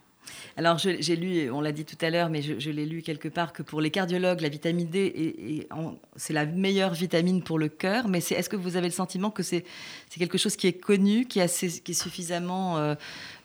Alors, 0.56 0.78
j'ai 0.78 1.16
lu, 1.16 1.52
on 1.52 1.62
l'a 1.62 1.72
dit 1.72 1.86
tout 1.86 1.98
à 2.02 2.10
l'heure, 2.10 2.30
mais 2.30 2.42
je, 2.42 2.72
l'ai 2.72 2.86
lu 2.86 3.02
quelque 3.02 3.28
part, 3.28 3.54
que 3.54 3.64
pour 3.64 3.82
les 3.82 3.92
cardiologues, 3.92 4.42
la 4.42 4.50
vitamine 4.50 4.88
D, 4.88 5.68
c'est 6.16 6.34
la 6.34 6.46
meilleure 6.46 6.94
vitamine 6.94 7.44
pour 7.44 7.60
le 7.60 7.70
cœur. 7.70 8.08
Mais 8.08 8.20
est-ce 8.20 8.50
que 8.50 8.56
vous 8.56 8.76
avez 8.76 8.88
le 8.88 8.94
sentiment 8.94 9.30
que 9.30 9.44
c'est 9.44 9.64
quelque 10.18 10.38
chose 10.38 10.56
qui 10.56 10.68
est 10.68 10.74
connu, 10.74 11.26
qui 11.26 11.40
est, 11.40 11.94
suffisamment 11.94 12.78
euh, 12.78 12.96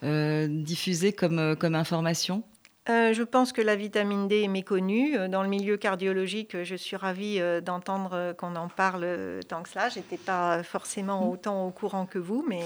euh, 0.05 0.47
diffusé 0.49 1.13
comme, 1.13 1.39
euh, 1.39 1.55
comme 1.55 1.75
information? 1.75 2.43
Euh, 2.89 3.13
je 3.13 3.23
pense 3.23 3.53
que 3.53 3.63
la 3.63 3.77
vitamine 3.77 4.27
D 4.27 4.43
est 4.43 4.49
méconnue. 4.49 5.17
Euh, 5.17 5.29
dans 5.29 5.43
le 5.43 5.49
milieu 5.49 5.77
cardiologique, 5.77 6.65
je 6.65 6.75
suis 6.75 6.97
ravie 6.97 7.39
euh, 7.39 7.61
d'entendre 7.61 8.35
qu'on 8.37 8.57
en 8.57 8.69
parle 8.69 9.07
tant 9.49 9.63
que 9.63 9.69
cela. 9.69 9.89
Je 9.89 9.99
n'étais 9.99 10.17
pas 10.17 10.65
forcément 10.65 11.25
mmh. 11.25 11.31
autant 11.31 11.67
au 11.67 11.71
courant 11.71 12.07
que 12.07 12.19
vous, 12.19 12.45
mais 12.49 12.63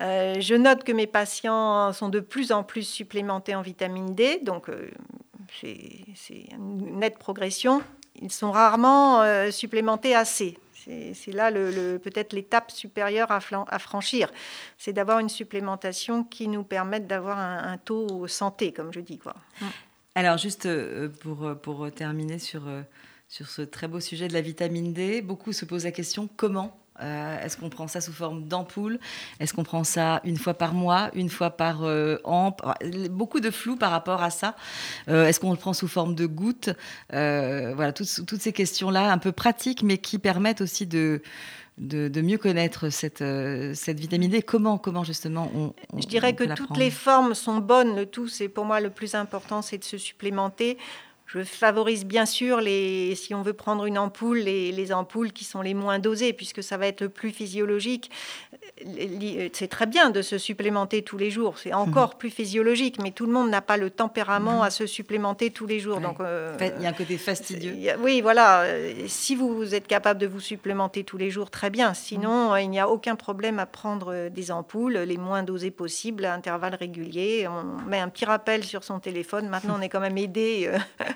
je 0.40 0.54
note 0.54 0.84
que 0.84 0.92
mes 0.92 1.06
patients 1.06 1.92
sont 1.92 2.10
de 2.10 2.20
plus 2.20 2.52
en 2.52 2.62
plus 2.62 2.82
supplémentés 2.82 3.54
en 3.54 3.62
vitamine 3.62 4.14
D, 4.14 4.40
donc 4.42 4.70
c'est 5.60 6.04
une 6.52 6.98
nette 6.98 7.18
progression. 7.18 7.80
Ils 8.20 8.32
sont 8.32 8.50
rarement 8.50 9.22
supplémentés 9.50 10.14
assez. 10.14 10.58
C'est 11.14 11.32
là 11.32 11.52
peut-être 11.52 12.32
l'étape 12.32 12.70
supérieure 12.70 13.30
à, 13.30 13.78
franchir. 13.78 14.30
C'est 14.78 14.92
d'avoir 14.92 15.18
une 15.18 15.28
supplémentation 15.28 16.24
qui 16.24 16.48
nous 16.48 16.62
permette 16.62 17.06
d'avoir 17.06 17.38
un, 17.38 17.76
taux 17.78 18.26
santé, 18.26 18.72
comme 18.72 18.92
je 18.92 19.00
dis. 19.00 19.18
Quoi. 19.18 19.34
Alors, 20.14 20.38
juste 20.38 20.66
euh, 20.66 21.08
pour, 21.08 21.92
terminer 21.92 22.38
euh, 22.54 22.82
sur 23.28 23.48
ce 23.48 23.62
très 23.62 23.86
beau 23.86 24.00
sujet 24.00 24.28
de 24.28 24.32
la 24.32 24.40
vitamine 24.40 24.92
D, 24.92 25.22
beaucoup 25.22 25.52
se 25.52 25.64
posent 25.64 25.84
la 25.84 25.92
question 25.92 26.28
comment 26.36 26.78
euh, 27.00 27.40
est-ce 27.42 27.56
qu'on 27.56 27.68
prend 27.68 27.86
ça 27.86 28.00
sous 28.00 28.12
forme 28.12 28.44
d'ampoule? 28.44 28.98
Est-ce 29.40 29.54
qu'on 29.54 29.64
prend 29.64 29.84
ça 29.84 30.20
une 30.24 30.36
fois 30.36 30.54
par 30.54 30.74
mois, 30.74 31.10
une 31.14 31.28
fois 31.28 31.50
par 31.50 31.84
euh, 31.84 32.18
an 32.24 32.56
Beaucoup 33.10 33.40
de 33.40 33.50
flou 33.50 33.76
par 33.76 33.90
rapport 33.90 34.22
à 34.22 34.30
ça. 34.30 34.54
Euh, 35.08 35.26
est-ce 35.26 35.40
qu'on 35.40 35.50
le 35.52 35.56
prend 35.56 35.72
sous 35.72 35.88
forme 35.88 36.14
de 36.14 36.26
gouttes? 36.26 36.70
Voilà, 37.10 37.92
toutes, 37.92 38.26
toutes 38.26 38.40
ces 38.40 38.52
questions-là, 38.52 39.12
un 39.12 39.18
peu 39.18 39.32
pratiques, 39.32 39.82
mais 39.82 39.98
qui 39.98 40.18
permettent 40.18 40.60
aussi 40.60 40.86
de, 40.86 41.22
de, 41.78 42.20
mieux 42.20 42.38
connaître 42.38 42.88
cette, 42.90 43.24
cette 43.74 44.00
vitamine 44.00 44.30
D. 44.30 44.42
Comment, 44.42 44.78
comment 44.78 45.04
justement 45.04 45.50
on, 45.54 45.74
Je 45.98 46.06
dirais 46.06 46.34
que 46.34 46.44
toutes 46.54 46.76
les 46.76 46.90
formes 46.90 47.34
sont 47.34 47.58
bonnes. 47.58 47.96
Le 47.96 48.06
tout, 48.06 48.28
c'est 48.28 48.48
pour 48.48 48.64
moi 48.64 48.80
le 48.80 48.90
plus 48.90 49.14
important, 49.14 49.62
c'est 49.62 49.78
de 49.78 49.84
se 49.84 49.98
supplémenter. 49.98 50.78
Je 51.28 51.44
favorise 51.44 52.06
bien 52.06 52.24
sûr, 52.24 52.62
les, 52.62 53.14
si 53.14 53.34
on 53.34 53.42
veut 53.42 53.52
prendre 53.52 53.84
une 53.84 53.98
ampoule, 53.98 54.38
les, 54.38 54.72
les, 54.72 54.92
ampoules 54.94 55.32
qui 55.32 55.44
sont 55.44 55.60
les 55.60 55.74
moins 55.74 55.98
dosées, 55.98 56.32
puisque 56.32 56.62
ça 56.62 56.78
va 56.78 56.86
être 56.86 57.02
le 57.02 57.10
plus 57.10 57.32
physiologique. 57.32 58.10
C'est 59.52 59.68
très 59.68 59.86
bien 59.86 60.08
de 60.08 60.22
se 60.22 60.38
supplémenter 60.38 61.02
tous 61.02 61.18
les 61.18 61.30
jours, 61.30 61.58
c'est 61.58 61.74
encore 61.74 62.16
plus 62.16 62.30
physiologique, 62.30 62.98
mais 63.02 63.10
tout 63.10 63.26
le 63.26 63.32
monde 63.32 63.50
n'a 63.50 63.60
pas 63.60 63.76
le 63.76 63.90
tempérament 63.90 64.62
à 64.62 64.70
se 64.70 64.86
supplémenter 64.86 65.50
tous 65.50 65.66
les 65.66 65.80
jours. 65.80 66.00
Donc, 66.00 66.20
euh, 66.20 66.56
il 66.78 66.82
y 66.82 66.86
a 66.86 66.90
un 66.90 66.92
côté 66.92 67.18
fastidieux. 67.18 67.76
oui, 68.00 68.22
voilà. 68.22 68.64
Si 69.06 69.34
vous 69.34 69.74
êtes 69.74 69.86
capable 69.86 70.20
de 70.20 70.26
vous 70.26 70.40
supplémenter 70.40 71.04
tous 71.04 71.18
les 71.18 71.30
jours, 71.30 71.50
très 71.50 71.68
bien. 71.68 71.92
Sinon, 71.92 72.56
il 72.56 72.70
n'y 72.70 72.80
a 72.80 72.88
aucun 72.88 73.16
problème 73.16 73.58
à 73.58 73.66
prendre 73.66 74.28
des 74.30 74.50
ampoules, 74.50 74.96
les 74.96 75.18
moins 75.18 75.42
dosées 75.42 75.72
possibles, 75.72 76.24
à 76.24 76.32
intervalles 76.32 76.76
réguliers. 76.76 77.46
On 77.48 77.86
met 77.86 77.98
un 77.98 78.08
petit 78.08 78.24
rappel 78.24 78.64
sur 78.64 78.82
son 78.82 78.98
téléphone. 78.98 79.48
Maintenant, 79.48 79.74
on 79.78 79.82
est 79.82 79.90
quand 79.90 80.00
même 80.00 80.16
aidé. 80.16 80.70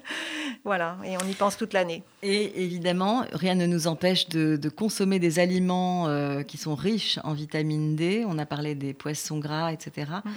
Voilà, 0.65 0.97
et 1.05 1.17
on 1.17 1.27
y 1.27 1.35
pense 1.35 1.57
toute 1.57 1.73
l'année. 1.73 2.05
Et 2.23 2.63
évidemment, 2.63 3.25
rien 3.33 3.55
ne 3.57 3.67
nous 3.67 3.89
empêche 3.89 4.29
de, 4.29 4.69
consommer 4.69 5.19
des 5.19 5.39
aliments 5.39 6.07
euh, 6.07 6.43
qui 6.43 6.57
sont 6.57 6.75
riches 6.75 7.19
en 7.25 7.33
vitamine 7.33 7.97
D. 7.97 8.25
On 8.27 8.39
a 8.39 8.47
parlé 8.47 8.75
des 8.75 8.95
poissons 8.95 9.39
gras, 9.39 9.73
etc. 9.73 10.11
Mm. 10.25 10.31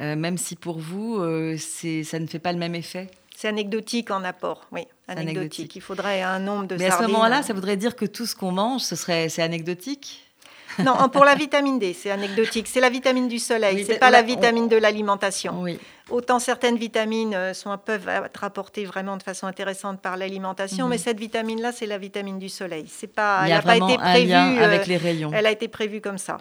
Euh, 0.00 0.16
même 0.16 0.38
si 0.38 0.54
pour 0.56 0.78
vous, 0.78 1.16
euh, 1.16 1.56
ça 1.58 2.18
ne 2.20 2.26
fait 2.26 2.38
pas 2.38 2.52
le 2.52 2.58
même 2.58 2.74
effet. 2.74 3.08
C'est 3.34 3.48
anecdotique 3.48 4.10
en 4.10 4.22
apport, 4.22 4.66
oui. 4.70 4.82
Anecdotique. 5.08 5.74
Il 5.74 5.82
faudrait 5.82 6.22
un 6.22 6.38
nombre 6.38 6.68
de 6.68 6.76
Mais 6.76 6.86
à 6.86 6.98
ce 6.98 7.02
moment-là, 7.02 7.42
ça 7.42 7.52
voudrait 7.52 7.76
dire 7.76 7.96
que 7.96 8.04
tout 8.04 8.26
ce 8.26 8.36
qu'on 8.36 8.52
mange, 8.52 8.82
ce 8.82 8.94
serait, 8.94 9.28
c'est 9.28 9.42
anecdotique? 9.42 10.31
Non, 10.78 11.08
pour 11.08 11.24
la 11.24 11.34
vitamine 11.34 11.78
D, 11.78 11.92
c'est 11.92 12.10
anecdotique. 12.10 12.68
C'est 12.68 12.80
la 12.80 12.90
vitamine 12.90 13.28
du 13.28 13.38
soleil, 13.38 13.84
c'est 13.84 13.98
pas 13.98 14.10
la 14.10 14.22
vitamine 14.22 14.68
de 14.68 14.76
l'alimentation. 14.76 15.60
Oui. 15.60 15.78
Autant 16.10 16.38
certaines 16.38 16.76
vitamines 16.76 17.34
euh, 17.34 17.54
sont, 17.54 17.76
peuvent 17.78 18.08
être 18.08 18.44
apportées 18.44 18.84
vraiment 18.84 19.16
de 19.16 19.22
façon 19.22 19.46
intéressante 19.46 20.00
par 20.00 20.16
l'alimentation, 20.16 20.88
mais 20.88 20.96
mhm. 20.96 21.02
cette 21.02 21.18
vitamine-là, 21.18 21.72
c'est 21.72 21.86
la 21.86 21.96
vitamine 21.96 22.38
du 22.38 22.48
soleil. 22.48 22.86
C'est 22.88 23.06
pas, 23.06 23.42
Il 23.44 23.50
y 23.50 23.52
a, 23.52 23.62
pas 23.62 23.76
été 23.76 23.96
prévu. 23.96 24.32
avec 24.32 24.82
euh, 24.82 24.84
les 24.88 24.96
rayons. 24.96 25.30
Elle 25.32 25.46
a 25.46 25.50
été 25.50 25.68
prévue 25.68 26.00
comme 26.00 26.18
ça. 26.18 26.38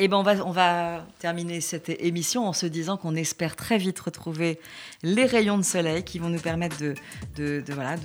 Eh 0.00 0.06
ben 0.06 0.16
on 0.16 0.22
va, 0.22 0.34
on 0.46 0.50
va 0.52 1.04
terminer 1.18 1.60
cette 1.60 1.88
émission 1.88 2.46
en 2.46 2.52
se 2.52 2.66
disant 2.66 2.96
qu'on 2.96 3.16
espère 3.16 3.56
très 3.56 3.78
vite 3.78 3.98
retrouver 3.98 4.60
les 5.02 5.26
rayons 5.26 5.58
de 5.58 5.64
soleil 5.64 6.04
qui 6.04 6.18
vont 6.18 6.28
nous 6.28 6.38
permettre 6.38 6.78
de, 6.78 6.94
de, 7.36 7.60
de 7.66 7.72
voilà, 7.72 7.96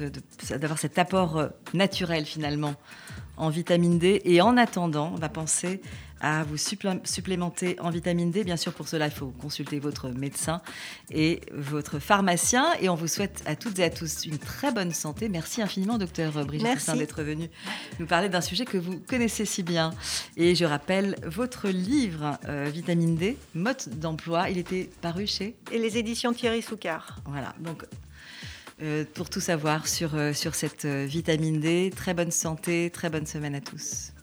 d'avoir 0.57 0.79
cet 0.79 0.97
apport 0.97 1.37
euh, 1.37 1.47
naturel 1.73 2.25
finalement 2.25 2.73
en 3.43 3.49
vitamine 3.49 3.99
D. 3.99 4.21
Et 4.23 4.41
en 4.41 4.55
attendant, 4.55 5.11
on 5.13 5.17
va 5.17 5.29
penser 5.29 5.81
à 6.21 6.45
vous 6.45 6.55
supplémenter 6.55 7.75
en 7.81 7.89
vitamine 7.89 8.31
D. 8.31 8.45
Bien 8.45 8.55
sûr, 8.55 8.71
pour 8.73 8.87
cela, 8.87 9.07
il 9.07 9.11
faut 9.11 9.33
consulter 9.41 9.79
votre 9.79 10.07
médecin 10.07 10.61
et 11.11 11.41
votre 11.51 11.99
pharmacien. 11.99 12.65
Et 12.79 12.87
on 12.87 12.95
vous 12.95 13.09
souhaite 13.09 13.43
à 13.45 13.57
toutes 13.57 13.79
et 13.79 13.83
à 13.83 13.89
tous 13.89 14.25
une 14.25 14.37
très 14.37 14.71
bonne 14.71 14.91
santé. 14.91 15.27
Merci 15.27 15.61
infiniment, 15.61 15.97
docteur 15.97 16.31
Brigitte 16.45 16.89
d'être 16.95 17.23
venu 17.23 17.49
nous 17.99 18.05
parler 18.05 18.29
d'un 18.29 18.39
sujet 18.39 18.63
que 18.63 18.77
vous 18.77 19.01
connaissez 19.01 19.43
si 19.43 19.63
bien. 19.63 19.93
Et 20.37 20.55
je 20.55 20.63
rappelle 20.63 21.17
votre 21.25 21.67
livre 21.67 22.37
euh, 22.47 22.69
Vitamine 22.71 23.17
D, 23.17 23.37
mode 23.53 23.99
d'emploi. 23.99 24.49
Il 24.49 24.57
était 24.57 24.89
paru 25.01 25.27
chez 25.27 25.55
Et 25.73 25.77
les 25.77 25.97
éditions 25.97 26.31
Thierry 26.31 26.61
Soucard. 26.61 27.17
Voilà. 27.25 27.53
Donc 27.59 27.83
pour 29.13 29.29
tout 29.29 29.39
savoir 29.39 29.87
sur, 29.87 30.11
sur 30.33 30.55
cette 30.55 30.85
vitamine 30.85 31.59
D. 31.59 31.91
Très 31.95 32.13
bonne 32.13 32.31
santé, 32.31 32.89
très 32.93 33.09
bonne 33.09 33.25
semaine 33.25 33.55
à 33.55 33.61
tous. 33.61 34.13